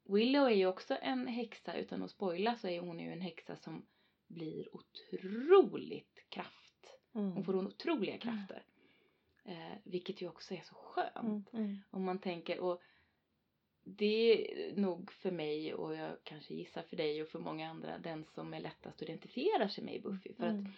[0.07, 3.55] Willow är ju också en häxa, utan att spoila så är hon ju en häxa
[3.55, 3.85] som
[4.27, 6.97] blir otroligt kraft.
[7.13, 7.43] Hon Mm.
[7.43, 8.63] får otroliga krafter.
[9.45, 11.53] Eh, vilket ju också är så skönt.
[11.53, 11.65] Mm.
[11.65, 11.77] Mm.
[11.91, 12.81] Om man tänker, och
[13.85, 17.97] det är nog för mig och jag kanske gissar för dig och för många andra
[17.97, 20.33] den som är lättast att identifiera sig med i Buffy.
[20.33, 20.71] För att Mm.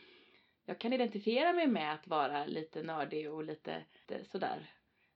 [0.65, 4.72] jag kan identifiera mig med att vara lite nördig och lite, lite sådär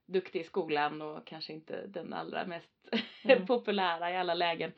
[0.06, 2.88] duktig i skolan och kanske inte den allra mest
[3.24, 3.46] Mm.
[3.46, 4.72] populära i alla lägen.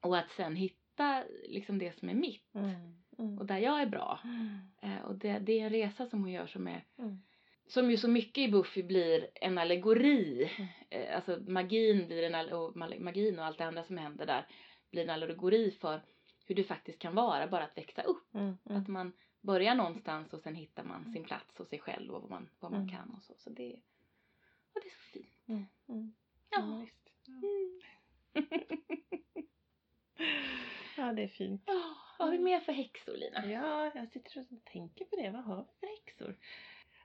[0.00, 2.70] Och att sen hitta liksom det som är mitt Mm.
[3.18, 3.38] Mm.
[3.38, 4.20] och där jag är bra.
[4.24, 4.58] Mm.
[4.82, 7.22] Eh, och det, det är en resa som hon gör som är Mm.
[7.70, 10.50] Som ju så mycket i Buffy blir en allegori.
[10.58, 10.68] Mm.
[10.90, 14.46] Eh, alltså magin blir en och magin och allt det andra som händer där
[14.90, 16.00] blir en allegori för
[16.46, 18.34] hur det faktiskt kan vara bara att växa upp.
[18.34, 18.56] Mm.
[18.64, 22.30] Att man börjar någonstans och sen hittar man sin plats och sig själv och vad
[22.30, 22.92] man, vad man Mm.
[22.96, 23.34] kan och så.
[23.38, 23.72] Så det,
[24.74, 25.48] och det är så fint.
[25.48, 25.64] Mm.
[25.88, 26.12] Mm.
[26.50, 26.58] Ja.
[26.58, 27.28] Ja, visst.
[27.28, 27.80] Mm.
[30.96, 31.62] Ja, det är fint.
[31.66, 33.46] Ja, vad har vi mer för häxor Lina?
[33.52, 35.30] Ja, jag sitter och tänker på det.
[35.30, 36.36] Vad har vi för häxor?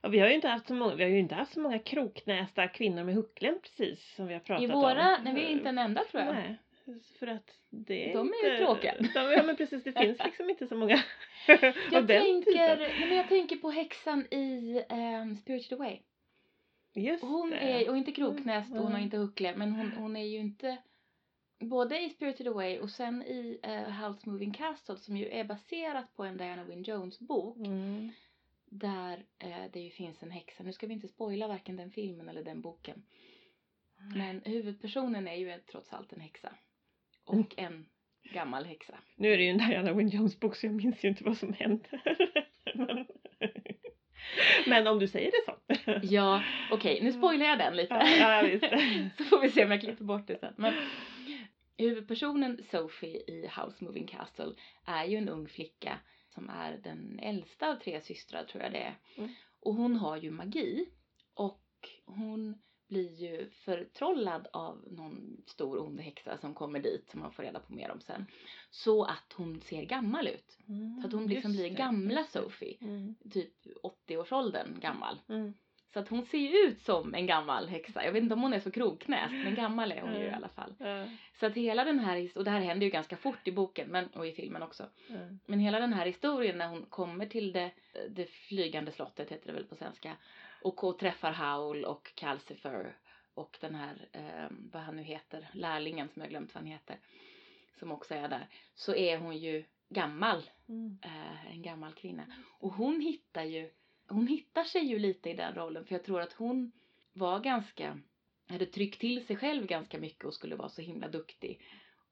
[0.05, 1.79] Ja, vi har ju inte haft så många, vi har ju inte haft så många
[1.79, 4.81] kroknästa kvinnor med hucklen precis som vi har pratat I om.
[4.81, 6.33] våra, nej vi är inte en enda tror jag.
[6.35, 6.55] Nej,
[7.19, 8.93] för att det är De är ju inte, tråkiga.
[9.13, 10.99] De, ja men precis, det finns liksom inte så många
[11.91, 15.97] Jag tänker, nej, men jag tänker på häxan i um, Spirited Away.
[16.93, 17.57] Just Hon det.
[17.57, 19.03] är, och inte kroknäst och hon har Mm.
[19.03, 20.77] inte huckle, men hon, hon är ju inte
[21.59, 26.15] Både i Spirited Away och sen i uh, Howl's Moving Castle som ju är baserat
[26.15, 28.11] på en Diana Wynne Jones bok Mm.
[28.77, 30.63] Där eh, det ju finns en häxa.
[30.63, 33.03] Nu ska vi inte spoila varken den filmen eller den boken.
[34.15, 36.55] Men huvudpersonen är ju trots allt en häxa.
[37.25, 37.85] och en
[38.33, 38.99] gammal häxa.
[39.15, 41.37] Nu är det ju en Diana Wynne Jones bok så jag minns ju inte vad
[41.37, 42.01] som hände.
[42.75, 43.07] Men,
[44.67, 45.99] men om du säger det så.
[46.03, 47.93] Ja, okej, nu spoilar jag den lite.
[47.93, 48.59] Ja, ja,
[49.17, 50.53] så får vi se om jag klipper bort det sen.
[50.57, 50.73] Men
[51.77, 54.53] huvudpersonen Sophie i House Moving Castle
[54.85, 55.99] är ju en ung flicka
[56.35, 58.95] som är den äldsta av tre systrar tror jag det är.
[59.17, 59.29] Mm.
[59.59, 60.89] Och hon har ju magi
[61.33, 62.55] och hon
[62.87, 67.59] blir ju förtrollad av någon stor ond häxa som kommer dit som man får reda
[67.59, 68.25] på mer om sen.
[68.69, 70.57] Så att hon ser gammal ut.
[71.01, 72.23] Så att hon liksom blir gamla.
[72.23, 72.77] Sophie.
[72.81, 73.15] Mm.
[73.31, 73.53] Typ
[74.07, 75.19] 80-årsåldern gammal.
[75.29, 75.53] Mm.
[75.95, 78.05] Så att hon ser ju ut som en gammal häxa.
[78.05, 80.47] Jag vet inte om hon är så kroknäst men gammal är hon ju i alla
[80.49, 80.75] fall.
[81.39, 84.07] Så att hela den här, och det här händer ju ganska fort i boken men,
[84.07, 84.89] och i filmen också.
[85.45, 87.71] Men hela den här historien när hon kommer till det,
[88.09, 90.15] det flygande slottet heter det väl på svenska.
[90.61, 92.95] Och och träffar Howl och Calcifer
[93.33, 96.97] och den här, eh, vad han nu heter, lärlingen som jag glömt vad han heter.
[97.79, 98.47] Som också är där.
[98.75, 100.97] Så är hon ju gammal, Mm.
[101.03, 102.23] eh, en gammal kvinna.
[102.59, 103.69] Och hon hittar ju,
[104.07, 106.71] hon hittar sig ju lite i den rollen för jag tror att hon
[107.13, 107.99] var ganska,
[108.47, 111.61] hade tryckt till sig själv ganska mycket och skulle vara så himla duktig.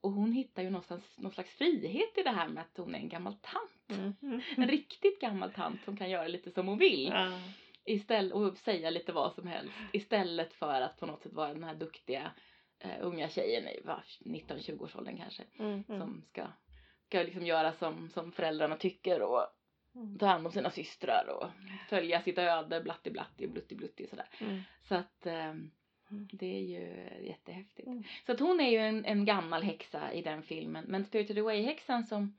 [0.00, 2.98] Och hon hittar ju någonstans någon slags frihet i det här med att hon är
[2.98, 4.00] en gammal tant.
[4.20, 4.40] Mm.
[4.56, 7.08] En riktigt gammal tant som kan göra lite som hon vill.
[7.12, 7.40] Ja.
[7.84, 9.74] Istället, och säga lite vad som helst.
[9.92, 12.32] Istället för att på något sätt vara den här duktiga
[12.78, 15.42] eh, unga tjejen i vad, 19-20-årsåldern kanske.
[15.58, 15.84] Mm.
[15.88, 16.00] Mm.
[16.00, 16.46] Som ska,
[17.06, 19.46] ska liksom göra som, som föräldrarna tycker och
[19.94, 20.18] Mm.
[20.18, 21.50] ta hand om sina systrar och
[21.88, 24.28] följa sitt öde blatti blatti och blutti blutti sådär.
[24.40, 24.60] Mm.
[24.82, 25.26] Så att
[26.10, 26.28] Mm.
[26.32, 26.80] det är ju
[27.26, 27.86] jättehäftigt.
[27.88, 28.02] Mm.
[28.26, 30.84] Så att hon är ju en, en gammal häxa i den filmen.
[30.88, 32.36] Men Spirited Away-häxan som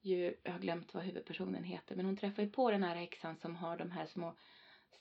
[0.00, 3.36] ju, jag har glömt vad huvudpersonen heter, men hon träffar ju på den här häxan
[3.36, 4.34] som har de här små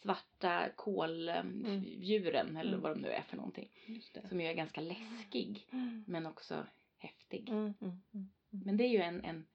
[0.01, 2.81] svarta koldjuren eller Mm.
[2.81, 3.69] vad de nu är för någonting.
[3.85, 4.27] Just det.
[4.29, 6.03] Som ju är ganska läskig Mm.
[6.07, 6.65] men också
[6.97, 7.49] häftig.
[7.49, 7.73] Mm.
[7.81, 8.01] Mm.
[8.13, 8.29] Mm.
[8.49, 9.45] Men det är ju en, en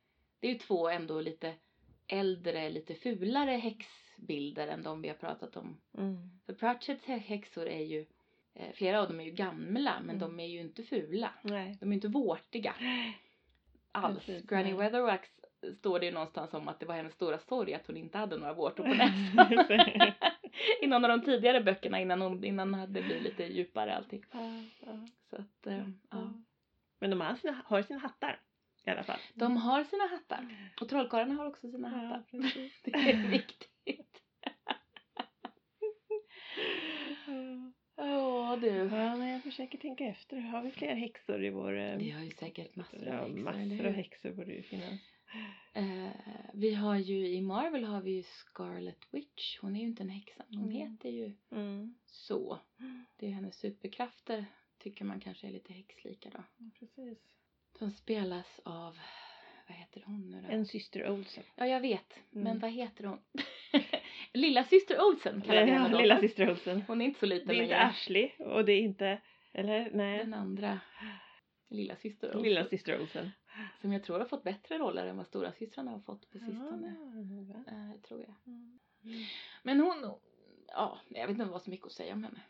[0.40, 1.54] det är ju två ändå lite
[2.08, 5.80] äldre, lite fulare häxbilder än de vi har pratat om.
[5.98, 6.30] Mm.
[6.46, 8.06] För Pratchetts hä- häxor är ju,
[8.54, 10.18] eh, flera av dem är ju gamla men Mm.
[10.18, 11.30] de är ju inte fula.
[11.42, 11.76] Nej.
[11.80, 12.74] De är inte vårtiga
[13.92, 14.24] alls.
[14.24, 14.74] Precis, Granny nej.
[14.74, 15.28] Weatherwax
[15.78, 18.36] står det ju någonstans om att det var hennes stora sorg att hon inte hade
[18.36, 20.12] några vårtor på näsan.
[20.82, 24.24] I någon av de tidigare böckerna innan hon, innan det hade blivit lite djupare allting.
[25.30, 26.32] Så att, eh, ja.
[26.98, 28.40] Men de har sina, har sina hattar
[28.88, 29.20] i alla fall.
[29.34, 30.72] De har sina hattar.
[30.80, 32.24] Och trollkarlarna har också sina Ja, hattar.
[32.30, 32.72] precis.
[32.84, 34.22] Det är viktigt.
[37.96, 38.66] Åh du.
[38.68, 40.36] Ja, men jag försöker tänka efter.
[40.40, 41.78] Har vi fler häxor i vår...
[41.78, 44.62] eh, Vi har ju säkert massor ja, av häxor, eller massor av häxor borde ju
[44.62, 45.00] finnas.
[45.74, 46.10] Eh,
[46.54, 49.58] vi har ju i Marvel har vi ju Scarlet Witch.
[49.60, 50.44] Hon är ju inte en häxa.
[50.48, 50.70] Hon Mm.
[50.70, 51.94] heter ju Mm.
[52.06, 52.58] så.
[53.16, 54.44] Det är hennes superkrafter
[54.78, 56.42] tycker man kanske är lite häxlika då.
[56.78, 57.18] Precis.
[57.78, 58.98] Som spelas av,
[59.68, 60.48] vad heter hon nu då?
[60.48, 61.44] En syster Olsen.
[61.56, 62.14] Ja, jag vet.
[62.30, 62.58] Men Mm.
[62.58, 63.18] vad heter hon?
[64.32, 65.98] Lilla syster Olsen kallar vi henne då.
[65.98, 66.82] lilla syster Olsen.
[66.86, 67.86] Hon är inte så liten Det är inte längre.
[67.86, 69.20] Ashley och det är inte...
[69.52, 70.18] Eller nej.
[70.18, 70.80] Den andra
[71.68, 72.42] lilla syster Olsen.
[72.42, 73.30] Lilla syster Olsen.
[73.80, 76.94] Som jag tror har fått bättre roller än vad stora systrarna har fått på sistone.
[77.66, 77.72] Ja.
[77.72, 78.34] Eh, tror jag.
[78.46, 78.78] Mm.
[79.62, 80.14] Men hon,
[80.68, 82.40] ja, jag vet inte vad så mycket att säga om henne.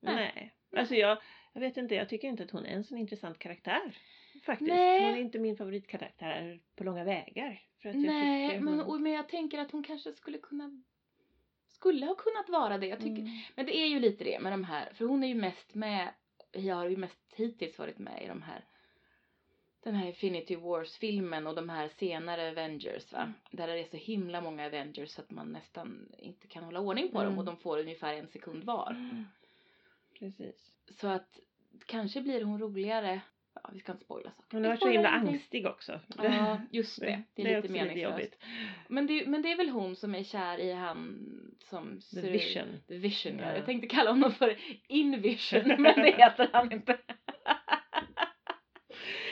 [0.00, 0.14] Nej.
[0.14, 0.54] Nej.
[0.80, 1.18] Alltså jag,
[1.52, 3.96] jag vet inte, jag tycker inte att hon är en så intressant karaktär.
[4.46, 4.68] Faktiskt.
[4.68, 5.04] Nej.
[5.04, 7.62] Hon är inte min favoritkaraktär på långa vägar.
[7.82, 8.80] För att jag Nej, men, hon...
[8.80, 10.82] och, men jag tänker att hon kanske skulle kunna
[11.68, 12.86] skulle ha kunnat vara det.
[12.86, 13.38] Jag tycker, Mm.
[13.54, 16.08] Men det är ju lite det med de här, för hon är ju mest med,
[16.52, 18.64] jag har ju mest hittills varit med i de här
[19.82, 23.18] den här Infinity Wars-filmen och de här senare Avengers va.
[23.18, 23.34] Mm.
[23.50, 27.08] Där det är så himla många Avengers så att man nästan inte kan hålla ordning
[27.08, 27.38] på dem Mm.
[27.38, 28.90] och de får ungefär en sekund var.
[28.90, 29.24] Mm.
[30.18, 30.72] Precis.
[31.00, 31.40] Så att
[31.86, 33.20] kanske blir hon roligare,
[33.54, 34.44] ja vi ska inte spoila saker.
[34.56, 36.00] Hon har varit så himla angstig också.
[36.22, 37.22] Ja, just det.
[37.34, 38.42] Det är, lite också meningslöst.
[38.88, 41.18] men, det, men det är väl hon som är kär i han
[41.58, 42.80] som The ser- Vision.
[42.88, 43.46] The Vision, ja.
[43.46, 43.56] Ja.
[43.56, 44.56] Jag tänkte kalla honom för
[44.88, 46.98] Invision, men det heter han inte.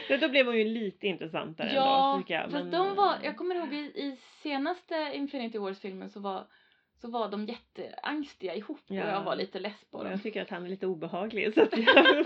[0.08, 2.42] Ja, då blev hon ju lite intressantare ja, ändå, tycker jag.
[2.42, 6.46] fast men- de var, jag kommer ihåg i, i senaste Infinity Wars-filmen så var,
[7.00, 9.04] så var de jätteangstiga ihop Ja.
[9.04, 10.11] och jag var lite less på dem.
[10.12, 11.54] jag tycker att han är lite obehaglig.
[11.54, 11.87] Så att jag...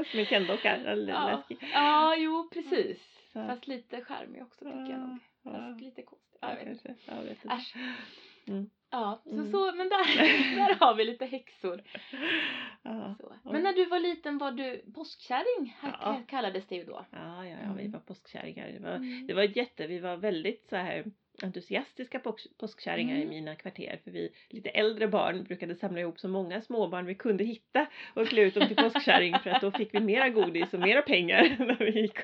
[0.00, 0.76] Han som en kendocka.
[0.76, 1.26] eller Ja.
[1.36, 1.68] läskig.
[1.72, 2.98] Ja, jo precis.
[3.32, 3.46] Så.
[3.46, 5.18] Fast lite charmig också tycker jag nog.
[5.42, 6.38] Ja, Fast lite konstig.
[6.40, 6.94] Ja, ja, jag vet inte.
[7.06, 7.48] Jag vet inte.
[7.54, 7.74] Äsch.
[8.48, 8.70] Mm.
[8.90, 9.52] Ja, så, Mm.
[9.52, 10.04] så men där,
[10.56, 11.82] där har vi lite häxor.
[12.82, 13.14] Ja.
[13.20, 13.50] Ja.
[13.52, 16.22] Men när du var liten var du påskkärring, Ja.
[16.28, 17.06] kallades det ju då.
[17.10, 17.92] Ja, ja, ja, vi Mm.
[17.92, 18.68] var påskkärringar.
[18.72, 19.26] Det var, Mm.
[19.26, 21.04] det var jätte, vi var väldigt så här
[21.42, 23.26] entusiastiska påsk, påskkärringar Mm.
[23.28, 27.14] i mina kvarter för vi lite äldre barn brukade samla ihop så många småbarn vi
[27.14, 30.74] kunde hitta och klä ut dem till påskkärring för att då fick vi mera godis
[30.74, 32.18] och mera pengar när vi gick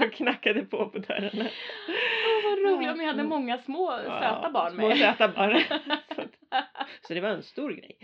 [0.00, 1.46] och, knackade på på dörrarna.
[1.88, 3.28] Åh, vad roligt om ni hade Mm.
[3.28, 4.96] många små söta barn Små med.
[4.98, 5.60] söta barn.
[7.06, 7.98] så, det var en stor grej.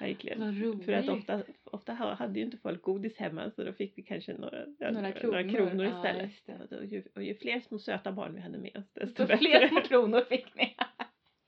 [0.00, 0.40] Verkligen.
[0.40, 0.84] Vad roligt.
[0.84, 4.02] För att ofta, ofta ha- hade ju inte folk godis hemma så då fick vi
[4.02, 5.50] kanske några, ja, Några några kronor.
[5.50, 6.30] kronor Ja, istället.
[6.70, 6.76] det.
[6.76, 9.36] och, ju, och ju fler små söta barn vi hade med oss desto Så bättre.
[9.36, 10.74] fler små kronor fick ni.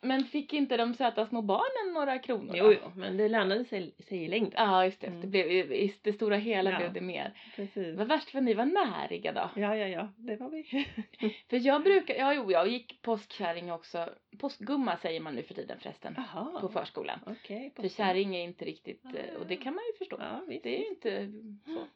[0.05, 2.55] Men fick inte de söta små barnen några kronor?
[2.57, 4.53] Jo, jo, men det lönade sig, sig i längden.
[4.57, 5.07] Ja, just det.
[5.07, 5.21] Mm.
[5.21, 6.77] Det blev, i- det stora hela Ja.
[6.79, 7.33] blev det mer.
[7.57, 7.97] Precis.
[7.99, 9.51] Var värst för ni var näriga då.
[9.61, 10.62] Ja, ja, ja, det var vi.
[11.51, 14.09] För jag brukar, ja jo, jag gick påskkärring också.
[14.38, 16.15] Påskgumma säger man nu för tiden förresten.
[16.17, 16.61] Jaha.
[16.61, 17.19] På förskolan.
[17.27, 17.73] Okej.
[17.77, 19.05] För kärring är inte riktigt,
[19.41, 20.17] och det kan man ju förstå.
[20.21, 20.62] Ja, visst.
[20.65, 21.33] Det är ju inte
[21.67, 21.87] så.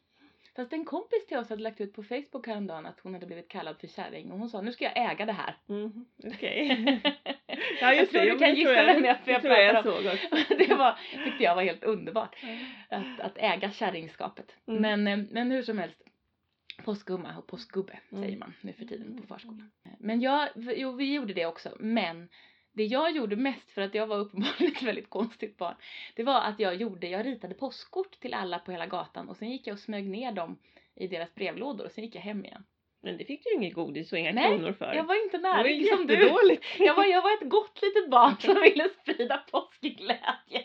[0.57, 3.49] Fast en kompis till oss hade lagt ut på Facebook häromdagen att hon hade blivit
[3.49, 5.57] kallad för kärring och hon sa nu ska jag äga det här.
[5.69, 7.01] Mm, Okej.
[7.81, 8.31] ja, just tror det.
[8.31, 10.55] du kan gissa tror vem jag- jag jag pratar jag såg också.
[10.59, 12.37] det var, tyckte jag var helt underbart.
[12.89, 14.57] Att, att äga kärringskapet.
[14.69, 14.83] Mm.
[14.83, 16.03] Men, eh, men hur som helst.
[16.85, 18.25] Påskgumma och påskgubbe Mm.
[18.25, 19.71] säger man nu för tiden på förskolan.
[19.99, 21.77] Men jag, jo vi gjorde det också.
[21.81, 22.29] Men
[22.77, 25.75] det jag gjorde mest för att jag var uppenbarligen ett väldigt konstigt barn.
[26.17, 29.51] Det var att jag gjorde, jag ritade påskkort till alla på hela gatan och sen
[29.51, 30.59] gick jag och smög ner dem
[30.95, 32.65] i deras brevlådor och sen gick jag hem igen.
[33.03, 34.95] Men det fick du ju inget godis och inga Nej, kronor för.
[34.95, 36.15] Jag var inte det var närig ju som du.
[36.79, 40.65] Jag var, jag var ett gott litet barn som ville sprida påskglädje.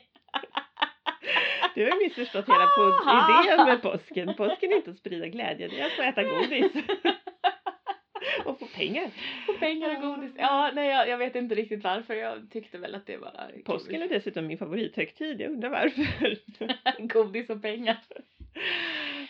[1.76, 2.82] Du har missförstått hela på
[3.54, 4.36] idén med påsken.
[4.36, 6.71] Påsken är inte att sprida glädje, det är att få äta godis.
[8.46, 9.12] och få pengar.
[9.48, 10.32] Och pengar och godis.
[10.38, 12.14] Ja, nej jag, jag vet inte riktigt varför.
[12.14, 13.64] Jag tyckte väl att det var kul.
[13.64, 16.38] Påsken är dessutom min favorithögtid, jag undrar varför.
[17.08, 17.98] godis och pengar.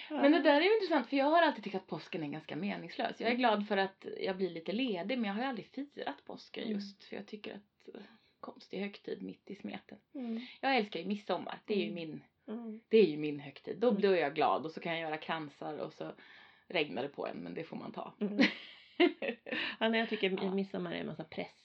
[0.10, 2.56] Men det där är ju intressant för jag har alltid tyckt att påsken är ganska
[2.56, 3.16] meningslös.
[3.22, 6.26] Jag är glad för att jag blir lite ledig men jag har ju aldrig firat
[6.26, 6.76] påsken Mm.
[6.76, 8.02] just för jag tycker att eh,
[8.40, 9.98] konstig högtid mitt i smeten.
[10.16, 10.42] Mm.
[10.62, 11.60] Jag älskar ju midsommar.
[11.66, 11.96] Det är ju Mm.
[11.96, 12.80] min, Mm.
[12.90, 13.78] det är ju min högtid.
[13.78, 14.02] Då, Mm.
[14.02, 16.12] då är jag glad och så kan jag göra kransar och så
[16.68, 18.14] regnar det på en men det får man ta.
[18.22, 18.38] Mm.
[19.80, 20.52] Ja, nej, jag tycker Ja.
[20.54, 21.61] midsommar är en massa press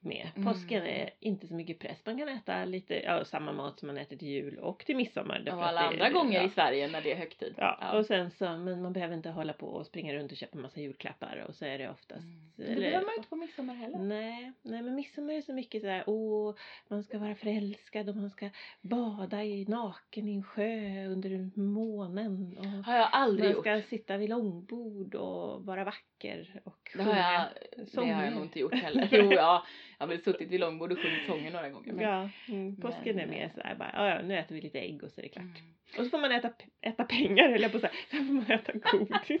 [0.00, 0.28] med.
[0.36, 0.48] Mm.
[0.52, 2.02] Påsken är inte så mycket press.
[2.06, 5.48] Man kan äta lite, ja, samma mat som man äter till jul och till midsommar.
[5.52, 6.46] och alla det- andra gånger ja.
[6.46, 7.54] i Sverige när det är högtid.
[7.56, 10.58] Ja, och sen så, men man behöver inte hålla på och springa runt och köpa
[10.58, 12.22] massa julklappar och så är det oftast.
[12.24, 12.50] Mm.
[12.56, 13.98] Det eller- behöver man inte på midsommar heller.
[13.98, 16.54] Nej, nej men midsommar är så mycket så här, åh,
[16.88, 22.56] man ska vara förälskad och man ska bada i naken i en sjö under månen.
[22.58, 23.62] Och Har jag aldrig man gjort.
[23.64, 27.46] ska sitta vid långbord och vara vacker och Det har, jag,
[27.94, 29.08] sjunga det har jag nog inte gjort heller.
[29.12, 29.64] Jo, ja,
[30.00, 31.92] har väl suttit vid långbord och sjungit sånger några gånger.
[31.92, 32.04] Men...
[32.04, 34.78] Ja, mm, påsken Men, är mer eh, så här bara, ja, nu äter vi lite
[34.78, 35.44] ägg och så är det klart.
[35.44, 35.74] Mm.
[35.98, 38.72] Och så får man äta, äta pengar, eller på så här, sen får man äta
[38.72, 39.40] godis.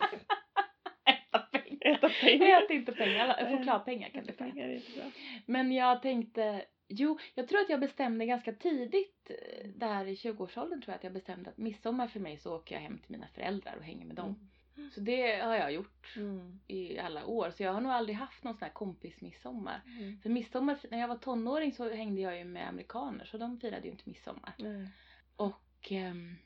[1.04, 1.94] Äta pengar.
[1.94, 2.62] äta pengar.
[2.62, 3.56] Ät inte pengar.
[3.56, 5.10] Chokladpengar kan du få äta.
[5.46, 10.82] Men jag tänkte, jo, jag tror att jag bestämde ganska tidigt, eh, där i 20-årsåldern
[10.82, 13.26] tror jag att jag bestämde att midsommar för mig så åker jag hem till mina
[13.34, 14.50] föräldrar och hänger med dem.
[14.94, 16.60] Så det har jag gjort Mm.
[16.66, 17.50] i alla år.
[17.50, 19.80] Så jag har nog aldrig haft någon sån här kompismidsommar.
[19.86, 20.20] Mm.
[20.22, 23.84] För midsommar, när jag var tonåring så hängde jag ju med amerikaner så de firade
[23.86, 24.52] ju inte midsommar.
[24.58, 24.88] Nej.
[25.36, 26.36] Och ehm,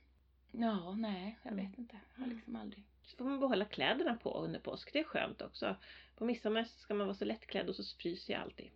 [0.52, 1.66] ja, nej, jag Mm.
[1.66, 2.00] vet inte.
[2.14, 2.84] Jag har liksom aldrig.
[3.02, 4.92] Så får man behålla kläderna på under påsk.
[4.92, 5.76] Det är skönt också.
[6.16, 8.70] På midsommar ska man vara så lättklädd och så fryser jag alltid.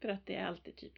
[0.00, 0.92] För att det är alltid typ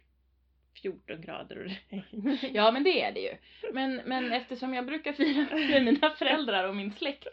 [0.73, 2.37] 14 grader och regn.
[2.53, 3.37] Ja, men det är det ju.
[3.73, 7.27] Men, men eftersom jag brukar fira med mina föräldrar och min släkt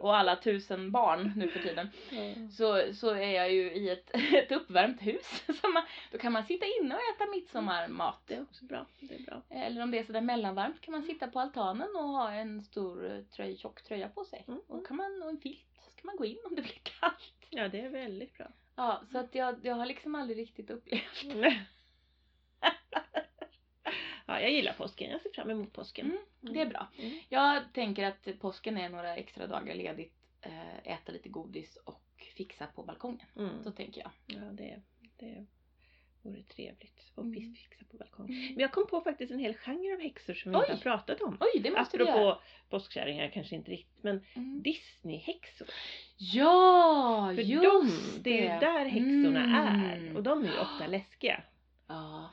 [0.00, 2.48] och alla tusen barn nu för tiden Ja.
[2.50, 5.44] så, så är jag ju i ett, ett uppvärmt hus.
[5.60, 8.22] Så man, då kan man sitta inne och äta midsommarmat.
[8.26, 8.86] Det är också bra.
[9.00, 9.42] Det är bra.
[9.50, 13.12] Eller om det är sådär mellanvarmt kan man sitta på altanen och ha en stor
[13.12, 14.44] eh, tröj, tjock tröja på sig.
[14.48, 14.60] Mm.
[14.66, 15.66] Och, kan man, och en filt.
[15.84, 17.34] Så kan man gå in om det blir kallt.
[17.50, 18.46] Ja, det är väldigt bra.
[18.76, 21.24] Ja, så att jag, jag har liksom aldrig riktigt upplevt.
[24.26, 25.10] ja, jag gillar påsken.
[25.10, 26.06] Jag ser fram emot påsken.
[26.06, 26.86] Mm, det är bra.
[26.98, 27.18] Mm.
[27.28, 32.00] Jag tänker att påsken är några extra dagar ledigt, eh, äta lite godis och
[32.36, 33.26] fixa på balkongen.
[33.36, 33.62] Mm.
[33.64, 34.10] Så tänker jag.
[34.26, 34.80] Ja, det,
[35.18, 35.46] det
[36.22, 37.10] vore trevligt.
[37.14, 37.54] Och Mm.
[37.54, 38.46] fixa på balkongen.
[38.52, 40.62] Men jag kom på faktiskt en hel genre av häxor som vi Oj!
[40.62, 41.36] inte har pratat om.
[41.40, 42.14] Oj, det måste vi göra.
[42.14, 44.62] Apropå påskkärringar kanske inte riktigt, men Mm.
[44.62, 45.68] Disney-häxor.
[46.16, 47.90] Ja, För just de,
[48.22, 48.30] det.
[48.30, 49.84] det är ju där häxorna Mm.
[50.10, 50.16] är.
[50.16, 51.42] Och de är ju ofta läskiga.
[51.86, 52.30] Ja.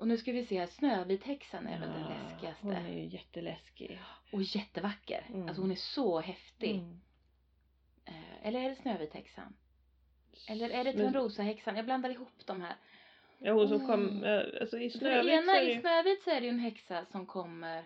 [0.00, 2.66] Och nu ska vi se här, Snövithäxan är väl den Ja, läskigaste.
[2.66, 4.00] Hon är ju jätteläskig.
[4.32, 5.26] Och jättevacker.
[5.28, 5.48] Mm.
[5.48, 6.70] Alltså hon är så häftig.
[6.74, 7.00] Mm.
[8.04, 9.56] Eh, eller är det Snövithäxan?
[10.48, 11.76] Eller är det Törnrosahäxan?
[11.76, 12.76] Jag blandar ihop de här.
[13.38, 13.86] Ja, hon som Mm.
[13.86, 15.80] kom, eh, alltså i Snövit ena, så är det I ju...
[15.80, 17.84] Snövit så är det ju en häxa som kommer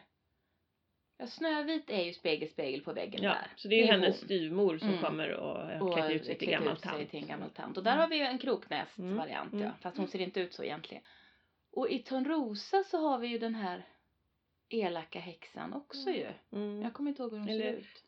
[1.19, 3.47] Ja, Snövit är ju spegel, spegel på väggen Ja, där.
[3.57, 5.01] så det är ju hennes styvmor som Mm.
[5.01, 6.49] kommer och har klätt ut sig till
[7.27, 7.77] gammal tant.
[7.77, 8.01] Och där Mm.
[8.01, 9.65] har vi ju en kroknäst-variant Mm.
[9.65, 9.71] ja.
[9.81, 11.03] Fast hon ser inte ut så egentligen.
[11.77, 13.87] Och i Törnrosa så har vi ju den här
[14.68, 16.27] elaka häxan också ju.
[16.53, 16.83] Mm.
[16.83, 18.05] Jag kommer inte ihåg hur hon ser Eller- ut.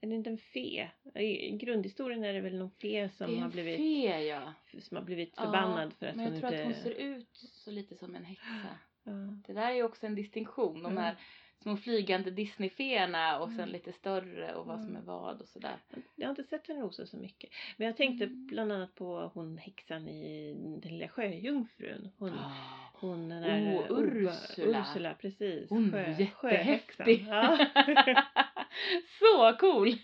[0.00, 0.90] Är det inte en fe?
[1.14, 4.52] I grundhistorien är det väl någon fe som har blivit, fe ja.
[4.80, 6.62] som har blivit Ja, förbannad för att Men jag hon tror inte...
[6.68, 8.78] att hon ser ut så lite som en häxa.
[9.02, 9.12] Ja.
[9.46, 10.82] Det där är ju också en distinktion.
[10.82, 10.96] De Mm.
[11.04, 11.16] här
[11.62, 13.72] små flygande Disneyfeerna och sen Mm.
[13.72, 15.02] lite större och vad som Mm.
[15.02, 15.76] är vad och sådär.
[16.16, 17.50] Jag har inte sett Törnrosa så mycket.
[17.76, 18.46] Men jag tänkte Mm.
[18.46, 22.10] bland annat på hon häxan i Den lilla sjöjungfrun.
[22.18, 22.52] Hon, Ah.
[22.94, 23.76] hon den där...
[23.78, 24.80] Oh, eh, Ursula.
[24.80, 25.70] Ursula, precis.
[25.70, 27.26] Hon är Sjö- jättehäftig.
[27.26, 27.26] sjöhäxan.
[27.26, 27.66] Ja.
[29.18, 29.94] så cool!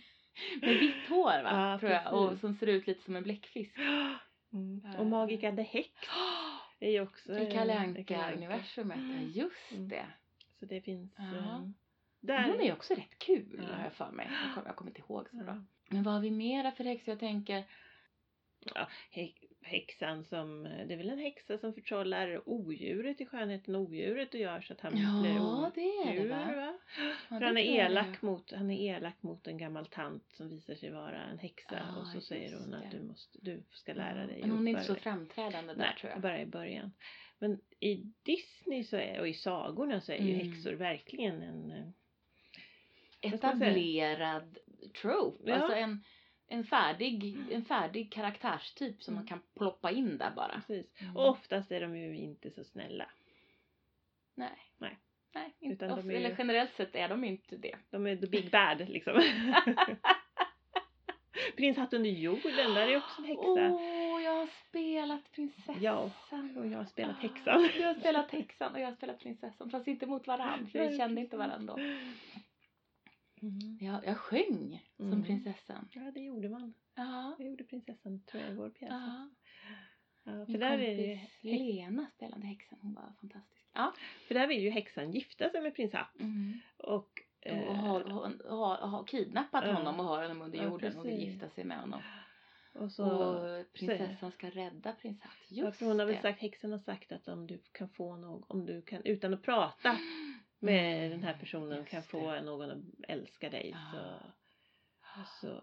[0.60, 1.50] Med vitt hår va?
[1.72, 2.12] Ja, tror jag.
[2.14, 3.76] Och som ser ut lite som en bläckfisk.
[4.54, 4.96] Mm.
[4.98, 5.88] Och Magica the Häx
[6.80, 7.38] är ju också...
[7.38, 7.78] I Kalle.
[7.78, 8.98] Anka-universumet.
[8.98, 10.04] Ja, just det.
[10.62, 11.14] Så det finns...
[11.18, 11.24] Ja.
[11.58, 11.74] Men
[12.20, 12.42] Där.
[12.48, 13.74] Hon är ju också rätt kul Ja.
[13.76, 14.28] har jag för mig.
[14.46, 15.46] Jag kommer, jag kommer inte ihåg så bra.
[15.46, 15.62] Ja.
[15.88, 17.12] Men vad har vi mera för häxor?
[17.12, 17.64] Jag tänker...
[19.10, 19.32] Hä-
[19.64, 24.40] Häxan som, det är väl en häxa som förtrollar odjuret i skönheten och odjuret och
[24.40, 26.52] gör så att han blir Ja, det är det va?
[26.56, 26.78] Ja,
[27.38, 30.90] För han är, elak mot, han är elak mot en gammal tant som visar sig
[30.90, 32.96] vara en häxa Ja, och så säger hon att det.
[32.98, 36.12] du, måste, du ska lära dig Men hon är inte så framträdande där Nej, tror
[36.12, 36.20] jag.
[36.20, 36.92] bara i början.
[37.42, 40.48] Men i Disney så är, och i sagorna så är ju Mm.
[40.52, 41.88] häxor verkligen en eh?
[43.32, 44.58] Etablerad
[45.02, 45.50] trope.
[45.50, 45.54] Ja.
[45.54, 46.04] Alltså en,
[46.48, 49.20] en, färdig, en färdig karaktärstyp som Mm.
[49.22, 50.54] man kan ploppa in där bara.
[50.66, 50.86] precis.
[51.00, 51.16] Mm.
[51.16, 53.10] Och oftast är de ju inte så snälla.
[54.34, 54.58] Nej.
[54.78, 54.98] Nej.
[55.34, 57.76] Nej, inte, Utan de of- är eller generellt sett är de inte det.
[57.90, 59.22] De är the big bad liksom.
[61.56, 63.60] Prins Hatt under jorden, där är också en häxa.
[63.60, 64.01] Jag
[64.42, 65.76] har spelat prinsessan.
[65.80, 66.10] Ja,
[66.56, 67.62] och jag har spelat Ah, häxan.
[67.76, 69.70] Du har spelat häxan och jag har spelat prinsessan.
[69.70, 71.82] Fast inte mot varandra för vi kände inte varandra då.
[73.42, 73.78] Mm.
[73.80, 75.22] Jag, jag sjöng som Mm.
[75.24, 75.88] prinsessan.
[75.92, 76.74] Ja, det gjorde man.
[76.94, 77.34] Ja.
[77.38, 78.88] Det gjorde prinsessan, tror jag, i vår pjäs.
[78.90, 79.28] ja.
[80.24, 82.78] Ja, för, Min där är det, ju- kompis Lena spelade häxan.
[82.82, 83.66] Hon var fantastisk.
[83.74, 83.92] Ja.
[84.28, 86.20] för där vill ju häxan gifta sig med prins Hatt.
[86.20, 86.60] Mm.
[86.76, 89.72] Och, eh, Och har, har, har, har kidnappat Ja.
[89.72, 92.00] honom och har honom under Ja, jorden och vill gifta sig med honom.
[92.74, 95.32] Och så, och prinsessan ska rädda prins Hatt.
[95.48, 98.16] ja, Just för hon har väl sagt, häxan har sagt att om du kan få
[98.16, 99.98] någon, om du kan, utan att prata
[100.58, 102.42] med Mm, den här personen, just kan få det.
[102.42, 104.18] någon att älska dig Ja.
[105.02, 105.60] så, så,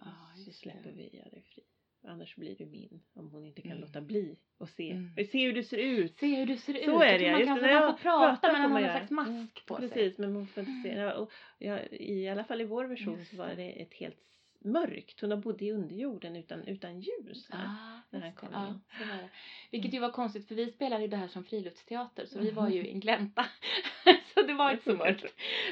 [0.00, 0.96] Ja, så släpper det.
[0.96, 1.62] vi dig fri.
[2.04, 3.80] Annars blir du min, om hon inte kan Mm.
[3.80, 5.26] låta bli och se, Mm.
[5.32, 6.18] se hur du ser ut.
[6.18, 6.84] Se hur du ser ut.
[6.84, 8.76] Så är det ja, man just kan, man Ja, får prata prata men har man
[8.82, 8.96] en göra.
[8.98, 9.84] slags mask på sig.
[9.84, 9.90] Mm.
[9.94, 10.94] Precis, men hon får inte se.
[10.96, 14.18] Ja, och, ja, I alla fall i vår version Just så var det ett helt
[14.64, 15.20] mörkt.
[15.20, 17.48] Hon har bodde i underjorden utan, utan ljus.
[17.50, 18.80] Ah, när han kom Ja, in.
[18.98, 19.28] så var det.
[19.70, 22.68] Vilket ju var konstigt för vi spelade ju det här som friluftsteater så vi var
[22.68, 23.46] ju i en glänta.
[24.34, 25.24] så det var inte så mörkt.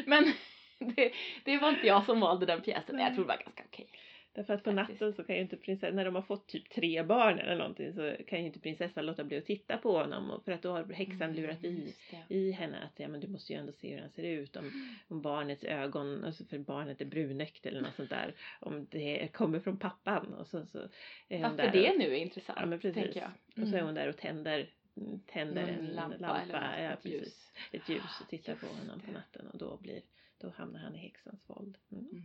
[0.07, 0.33] Men
[0.97, 1.13] det,
[1.45, 2.97] det var inte jag som valde den pjäsen.
[2.97, 3.15] men Jag Nej.
[3.15, 3.89] tror det var ganska okej.
[4.37, 5.01] Därför att på Faktiskt.
[5.01, 7.93] natten så kan ju inte prinsessan, när de har fått typ tre barn eller någonting
[7.93, 10.43] så kan ju inte prinsessan låta bli att titta på honom.
[10.45, 12.35] För att då har häxan lurat i, Mm, just det.
[12.35, 14.57] i henne att ja, men du måste ju ändå se hur han ser ut.
[14.57, 18.35] Om, om barnets ögon, alltså för barnet är brunäkt eller något sånt där.
[18.61, 20.35] Om det kommer från pappan.
[20.35, 20.79] Och så, så
[21.29, 23.03] är Varför där det och, nu är intressant, Ja men precis.
[23.03, 23.31] tänker jag.
[23.63, 23.85] Och så är Mm.
[23.87, 24.71] hon där och tänder,
[25.27, 26.41] tänder Någon en lampa, lampa.
[26.43, 27.21] eller ja, ett precis.
[27.21, 27.53] ljus.
[27.73, 30.01] Ett ljus och tittar på Just honom på natten och då, blir,
[30.41, 31.79] då hamnar han i häxans våld.
[31.93, 32.23] Mm.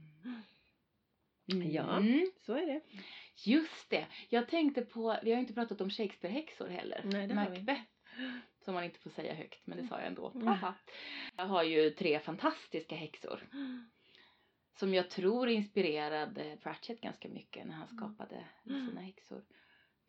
[1.52, 1.72] Mm.
[1.72, 1.98] Ja.
[1.98, 2.32] Mm.
[2.46, 2.82] Så är det.
[3.46, 4.08] Just det.
[4.30, 7.02] Jag tänkte på, vi har ju inte pratat om Shakespeare-häxor heller.
[7.04, 7.58] Nej, det har vi.
[7.58, 7.82] Macbeth.
[8.60, 10.32] Som man inte får säga högt, men det sa jag ändå.
[10.36, 10.58] Mm.
[11.38, 13.48] Jag har ju tre fantastiska häxor.
[14.76, 17.98] Som jag tror inspirerade Pratchett ganska mycket när han Mm.
[17.98, 18.88] skapade Mm.
[18.90, 19.44] sina häxor.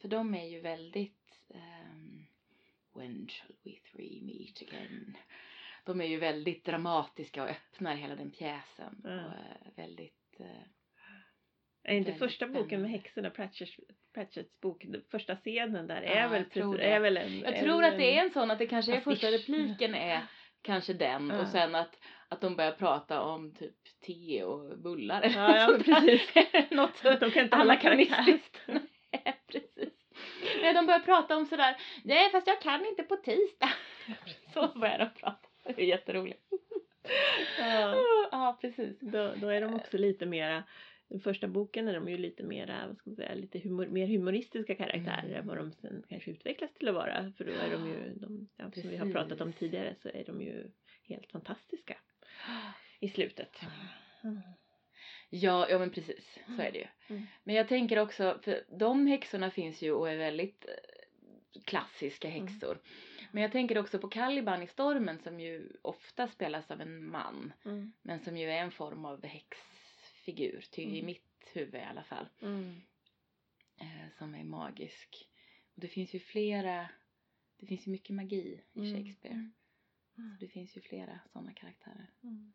[0.00, 2.26] För de är ju väldigt ehm,
[2.94, 5.16] When shall we three meet again?
[5.84, 9.00] De är ju väldigt dramatiska och öppnar hela den pjäsen.
[9.04, 9.10] Ja.
[9.10, 10.62] Och eh, väldigt eh,
[11.92, 13.76] Är inte första boken med häxorna, Pratchetts,
[14.14, 17.62] Pratchetts bok, första scenen där Ja, är väl jag tror är väl en Jag är
[17.62, 20.20] tror att det är en sån att det kanske är första repliken är
[20.62, 21.40] kanske den Ja.
[21.40, 23.74] och sen att, att de börjar prata om typ
[24.06, 25.94] te och bullar eller Ja, ja, något där.
[25.94, 26.70] precis.
[26.70, 28.14] Något De kan inte hålla karaktär.
[28.14, 28.60] anakronistiskt.
[29.12, 29.94] Nej, precis.
[30.62, 33.70] Nej, de börjar prata om sådär, nej fast jag kan inte på tisdag.
[34.54, 35.48] Så börjar de prata.
[35.64, 36.40] Det är jätteroligt.
[37.58, 37.94] Ja,
[38.32, 39.00] Ja, precis.
[39.00, 40.62] då, då är de också lite mera
[41.12, 44.06] den första boken är de ju lite mera, vad ska man säga, lite humor, mer
[44.06, 45.38] humoristiska karaktärer Mm.
[45.40, 47.32] än vad de sen kanske utvecklas till att vara.
[47.36, 50.24] För då är de ju, de, ja, som vi har pratat om tidigare, så är
[50.24, 50.70] de ju
[51.08, 51.96] helt fantastiska
[53.00, 53.60] i slutet.
[54.24, 54.40] Mm.
[55.30, 56.38] Ja, ja men precis.
[56.56, 56.86] Så är det ju.
[57.08, 57.26] Mm.
[57.44, 62.46] Men jag tänker också, för de häxorna finns ju och är väldigt eh, klassiska Mm.
[62.46, 62.78] häxor.
[63.30, 67.52] Men jag tänker också på Caliban i Stormen som ju ofta spelas av en man.
[67.64, 67.92] Mm.
[68.02, 69.71] Men som ju är en form av häxfigur,
[70.70, 71.06] ty i Mm.
[71.06, 72.26] mitt huvud i alla fall.
[72.42, 72.80] Mm.
[73.80, 75.28] Eh, som är magisk.
[75.74, 76.88] Och det finns ju flera,
[77.56, 78.94] det finns ju mycket magi i Mm.
[78.96, 79.34] Shakespeare.
[80.18, 80.36] Mm.
[80.40, 82.10] Det finns ju flera sådana karaktärer.
[82.22, 82.52] Mm.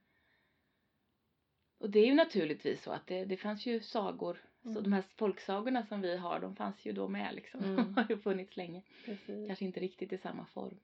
[1.80, 4.44] Och det är ju naturligtvis så att det, det fanns ju sagor.
[4.64, 4.84] Så Mm.
[4.84, 7.64] de här folksagorna som vi har, de fanns ju då med liksom.
[7.64, 7.76] Mm.
[7.96, 8.82] De har ju funnits länge.
[9.06, 9.48] Precis.
[9.48, 10.80] Kanske inte riktigt i samma form.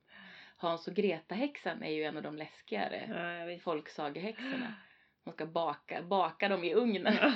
[0.57, 3.05] Hans och Greta-häxan är ju en av de läskigare
[3.49, 4.75] Ja, folksagehäxorna.
[5.23, 7.13] De ska baka, baka dem i ugnen.
[7.21, 7.33] Ja.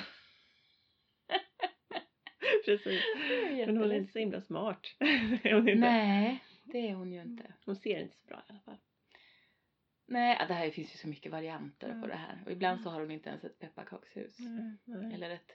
[2.66, 3.02] Precis.
[3.66, 4.88] Men hon är inte så himla smart.
[5.44, 5.76] Hon, inte.
[5.76, 7.54] Nej, det är hon ju inte.
[7.66, 8.78] hon ser inte så bra i alla fall.
[10.06, 12.02] Nej, det här finns ju så mycket varianter Ja.
[12.02, 12.44] på det här.
[12.46, 14.36] Och ibland så har hon inte ens ett pepparkakshus.
[14.40, 15.14] Nej.
[15.14, 15.52] Eller ett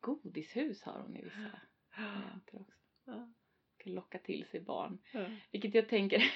[0.00, 1.60] godishus har hon i vissa
[1.96, 2.78] varianter också.
[3.04, 3.32] Ja.
[3.78, 4.98] Kan locka till sig barn.
[5.52, 6.32] Vilket jag tänker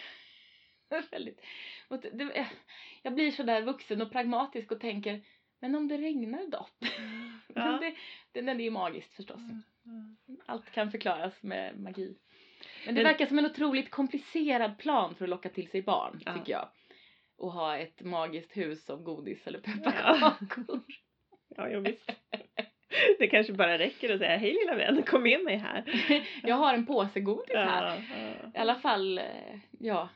[1.11, 1.41] väldigt...
[3.03, 5.25] Jag blir så där vuxen och pragmatisk och tänker
[5.61, 6.67] men om det regnar då?
[7.55, 7.79] Ja.
[7.81, 7.95] det,
[8.33, 9.41] det, den är ju magiskt förstås.
[10.47, 12.17] Allt kan förklaras med magi.
[12.87, 16.35] Men det verkar som en otroligt komplicerad plan för att locka till sig barn, Ja.
[16.39, 16.69] tycker jag.
[17.37, 20.81] Och ha ett magiskt hus av godis eller pepparkakor.
[21.57, 22.13] Ja, ja visst.
[23.19, 25.85] Det kanske bara räcker att säga hej lilla vän, kom med mig här.
[26.43, 27.87] jag har en påse godis här.
[27.87, 28.51] Ja, ja.
[28.55, 29.25] I alla fall, eh,
[29.79, 30.09] ja,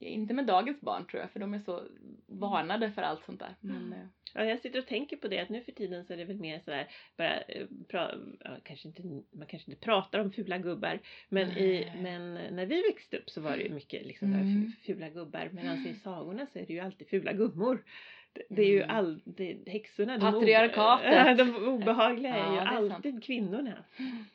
[0.00, 1.82] inte med dagens barn tror jag, för de är så
[2.26, 3.54] varnade för allt sånt där.
[3.60, 4.08] Men, Mm.
[4.34, 6.36] Ja, jag sitter och tänker på det att nu för tiden så är det väl
[6.36, 8.10] mer sådär, bara, eh, pra,
[8.44, 12.82] ja, kanske inte, man kanske inte pratar om fula gubbar, men, i, men när vi
[12.82, 14.46] växte upp så var det ju mycket liksom Mm.
[14.46, 17.84] fu- fula gubbar, medan i sagorna så är det ju alltid fula gummor.
[18.32, 18.96] Det, det är ju Mm.
[18.96, 21.38] all, det, häxorna, Patriarkatet.
[21.38, 22.92] de, de obehagliga är Ja, ju det är sant.
[22.92, 23.84] alltid kvinnorna.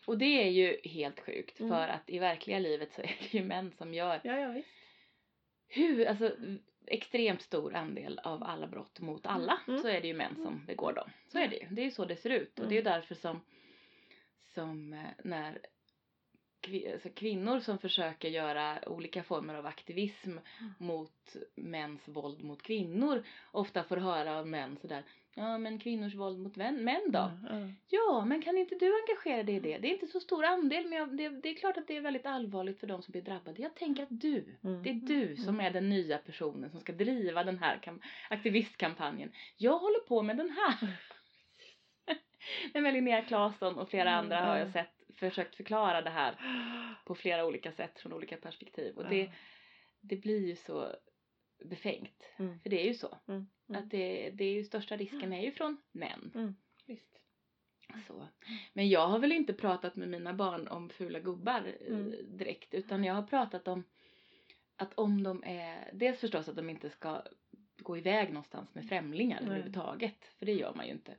[0.05, 1.71] och det är ju helt sjukt, Mm.
[1.71, 4.67] för att i verkliga livet så är det ju män som gör Ja, ja visst.
[5.71, 6.31] Hur, alltså
[6.85, 9.81] extremt stor andel av alla brott mot alla Mm.
[9.81, 11.09] så är det ju män som begår dem.
[11.27, 11.67] Så är det ju.
[11.69, 13.41] Det är ju så det ser ut och det är ju därför som,
[14.53, 15.59] som eh, när
[16.93, 20.37] alltså kvinnor som försöker göra olika former av aktivism
[20.77, 25.03] mot mäns våld mot kvinnor ofta får höra av män sådär
[25.35, 27.31] Ja men kvinnors våld mot vän, män då?
[27.49, 28.25] Ja, ja.
[28.25, 29.77] Men kan inte du engagera dig i det?
[29.77, 32.01] Det är inte så stor andel, men jag, det, det är klart att det är
[32.01, 33.61] väldigt allvarligt för de som blir drabbade.
[33.61, 34.83] Jag tänker att du, Mm.
[34.83, 39.31] det är du som är den nya personen som ska driva den här kam- aktivistkampanjen.
[39.57, 40.97] Jag håller på med den här.
[42.73, 44.71] Nej, men Linnea Claesson och flera Mm, andra har jag ja.
[44.71, 46.35] sett försökt förklara det här
[47.05, 48.95] på flera olika sätt från olika perspektiv.
[48.97, 49.31] Och det,
[50.01, 50.87] det blir ju så
[51.65, 52.23] befängt.
[52.37, 52.59] Mm.
[52.59, 53.17] För det är ju så.
[53.27, 53.47] Mm.
[53.69, 53.83] Mm.
[53.83, 56.31] Att det, det är ju största risken är ju från män.
[56.85, 57.19] Visst.
[58.07, 58.27] Så.
[58.73, 62.37] Men jag har väl inte pratat med mina barn om fula gubbar eh, Mm.
[62.37, 63.83] direkt utan jag har pratat om
[64.75, 67.21] att om de är, dels förstås att de inte ska
[67.77, 69.49] gå iväg någonstans med främlingar Nej.
[69.49, 71.15] överhuvudtaget, för det gör man ju inte.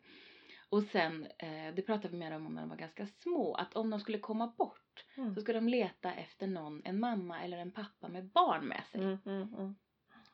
[0.69, 3.91] Och sen, eh, det pratade vi mer om när de var ganska små, att om
[3.91, 4.79] de skulle komma bort
[5.17, 5.35] Mm.
[5.35, 9.01] så ska de leta efter någon, en mamma eller en pappa med barn med sig.
[9.01, 9.75] Mm, mm, mm.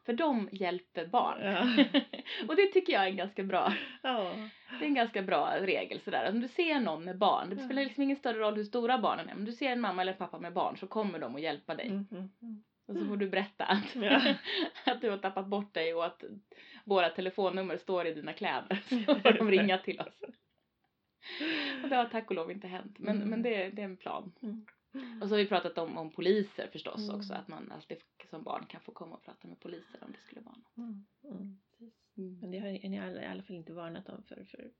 [0.08, 1.38] För de hjälper barn.
[1.42, 1.84] Ja.
[2.48, 4.32] och det tycker jag är en ganska bra Ja.
[4.78, 6.28] det är en ganska bra regel sådär.
[6.32, 9.28] Om du ser någon med barn, det spelar liksom ingen större roll hur stora barnen
[9.28, 9.34] är.
[9.34, 11.86] Om du ser en mamma eller pappa med barn så kommer de att hjälpa dig.
[11.86, 12.62] Mm, mm, mm.
[12.88, 14.20] Och så får du berätta att, Ja.
[14.92, 16.24] att du har tappat bort dig och att
[16.84, 18.82] våra telefonnummer står i dina kläder.
[19.06, 20.22] Så får de ringa till oss.
[21.82, 22.96] Och det har tack och lov inte hänt.
[22.98, 23.28] Men, Mm.
[23.28, 24.32] men det, det är en plan.
[24.98, 25.22] Mm.
[25.22, 27.16] Och så har vi pratat om, om poliser förstås Mm.
[27.16, 27.34] också.
[27.34, 27.98] Att man alltid
[28.30, 30.76] som barn kan få komma och prata med poliser om det skulle vara något.
[30.76, 31.58] Mm, mm.
[32.18, 32.38] Mm.
[32.40, 34.70] Men det har ni i alla, i alla fall inte varnat dem för, för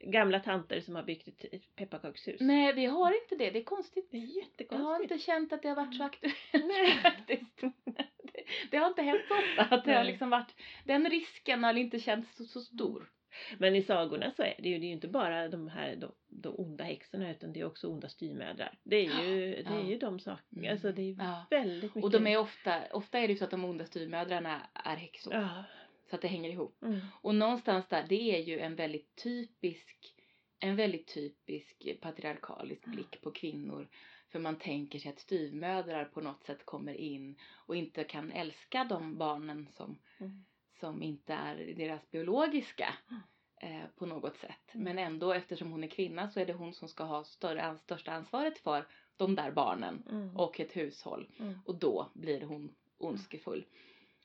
[0.00, 2.40] gamla tanter som har byggt ett, pepparkakshus.
[2.40, 3.50] Nej, vi har inte det.
[3.50, 4.08] Det är konstigt.
[4.10, 4.84] Det är Jag jättekonstigt.
[4.86, 6.98] har inte känt att det har varit så aktuellt Nej.
[7.02, 7.60] faktiskt.
[7.60, 11.74] Det, det har inte hänt så ofta att det har liksom varit, den risken har
[11.74, 13.10] inte känts så, så stor.
[13.58, 16.12] Men i sagorna så är det ju, det är ju inte bara de här de,
[16.28, 18.78] de onda häxorna utan det är också onda styvmödrar.
[18.84, 19.88] Det är ju, det är Ja.
[19.88, 20.60] ju de sakerna.
[20.60, 20.72] Mm.
[20.72, 21.46] Alltså det är Ja.
[21.50, 22.04] väldigt mycket.
[22.04, 25.34] Och de är ofta, ofta är det ju så att de onda styvmödrarna är häxor.
[25.34, 25.64] Ja.
[26.10, 26.82] Så att det hänger ihop.
[26.82, 27.00] Mm.
[27.22, 30.14] Och någonstans där, det är ju en väldigt typisk,
[30.60, 33.88] en väldigt typisk patriarkalisk blick på kvinnor.
[34.32, 37.36] För man tänker sig att styvmödrar på något sätt kommer in
[37.66, 40.44] och inte kan älska de barnen som, Mm.
[40.80, 43.22] Som inte är deras biologiska Mm.
[43.82, 44.74] eh, på något sätt.
[44.74, 44.84] Mm.
[44.84, 48.12] Men ändå eftersom hon är kvinna så är det hon som ska ha större, största
[48.12, 50.36] ansvaret för de där barnen Mm.
[50.36, 51.28] och ett hushåll.
[51.38, 51.58] Mm.
[51.66, 53.64] Och då blir hon ondskefull.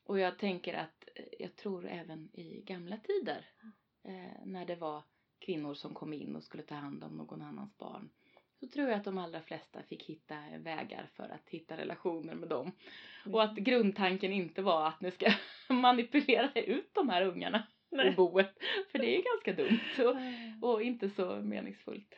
[0.06, 3.46] Och jag tänker att eh, jag tror även i gamla tider
[4.04, 5.04] eh, när det var
[5.40, 8.10] kvinnor som kom in och skulle ta hand om någon annans barn
[8.64, 12.50] så tror jag att de allra flesta fick hitta vägar för att hitta relationer med
[12.50, 12.72] dem.
[13.26, 15.32] Och att grundtanken inte var att ni ska
[15.74, 18.54] manipulera ut de här ungarna ur boet.
[18.92, 19.80] För det är ju ganska dumt
[20.62, 22.16] och, och inte så meningsfullt.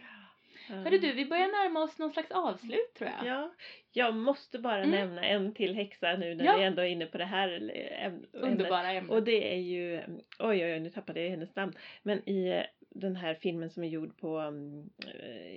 [0.67, 3.27] Hörru du, vi börjar närma oss någon slags avslut tror jag.
[3.27, 3.53] Ja,
[3.91, 4.89] jag måste bara Mm.
[4.91, 6.57] nämna en till häxa nu när Ja.
[6.57, 8.29] vi ändå är inne på det här äm- ämnet.
[8.33, 9.11] Underbara ämnen.
[9.17, 10.01] Och det är ju,
[10.39, 11.73] oj oj oj nu tappade jag hennes namn,
[12.03, 12.63] men i
[12.95, 14.89] den här filmen som är gjord på um,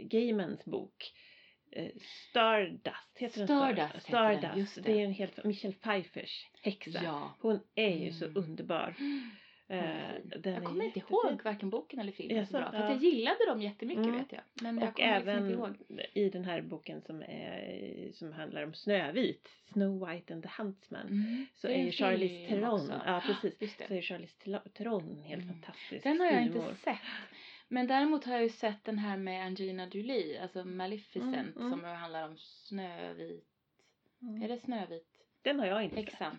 [0.02, 1.12] Gaimans bok
[2.30, 4.74] Stardust, heter den Stardust heter den, Stardust.
[4.74, 4.80] det.
[4.80, 7.00] det är en helt, Michelle Pfeiffers häxa.
[7.04, 7.36] Ja.
[7.40, 8.36] Hon är ju så Mm.
[8.36, 8.94] underbar.
[9.70, 10.40] Eh, fin.
[10.42, 12.70] den Jag kommer inte ihåg varken boken eller filmen så bra.
[12.70, 14.18] För att jag gillade dem jättemycket Mm.
[14.18, 14.40] vet jag.
[14.62, 15.54] Men jag Och kommer liksom även inte
[15.94, 16.00] ihåg.
[16.14, 21.06] i den här boken som, är, som handlar om Snövit, Snow White and the Huntsman,
[21.06, 21.46] Mm.
[21.54, 24.34] så är ju Charlize Theron, ja precis, så är Charlize
[24.74, 25.54] Theron helt Mm.
[25.54, 26.98] fantastisk Den har jag inte sett.
[27.68, 31.70] Men däremot har jag ju sett den här med Angelina Jolie, alltså Maleficent, Mm, mm.
[31.70, 33.44] som handlar om Snövit.
[34.22, 34.42] Mm.
[34.42, 35.08] Är det Snövit?
[35.42, 36.04] Den har jag inte sett.
[36.04, 36.38] Häxan.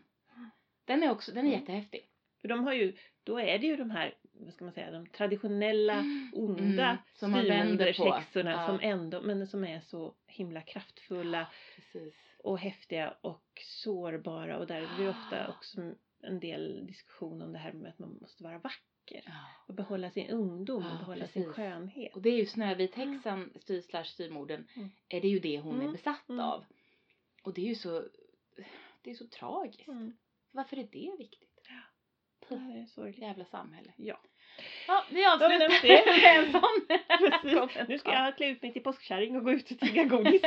[0.86, 1.59] Den är också, den är Mm.
[1.59, 2.01] jättehäftig.
[2.41, 2.93] För de har ju,
[3.30, 6.03] då är det ju de här, vad ska man säga, de traditionella
[6.34, 7.32] onda Mm, som
[8.51, 8.65] Ja.
[8.65, 12.13] som ändå, men som är så himla kraftfulla Precis.
[12.43, 15.49] och häftiga och sårbara och där blir det ofta Ah.
[15.49, 15.82] också
[16.21, 19.32] en del diskussion om det här med att man måste vara vacker Ja.
[19.67, 21.55] och behålla sin ungdom och Ja, behålla sin precis.
[21.55, 22.15] skönhet.
[22.15, 24.89] Och det är ju Snövithäxan, styr slash Mm.
[25.09, 26.45] är det ju det hon är Mm, besatt mm.
[26.45, 26.65] av.
[27.43, 28.03] Och det är ju så,
[29.01, 29.88] det är så tragiskt.
[29.88, 30.13] Mm.
[30.51, 31.59] Varför är det viktigt?
[32.48, 33.22] Det är sorgligt.
[33.22, 33.92] Jävla samhälle.
[33.96, 34.20] Ja,
[34.88, 37.88] Ja, vi avslutar med en sån.
[37.88, 40.42] Nu ska jag klä ut mig till påskkärring och gå ut och tigga godis.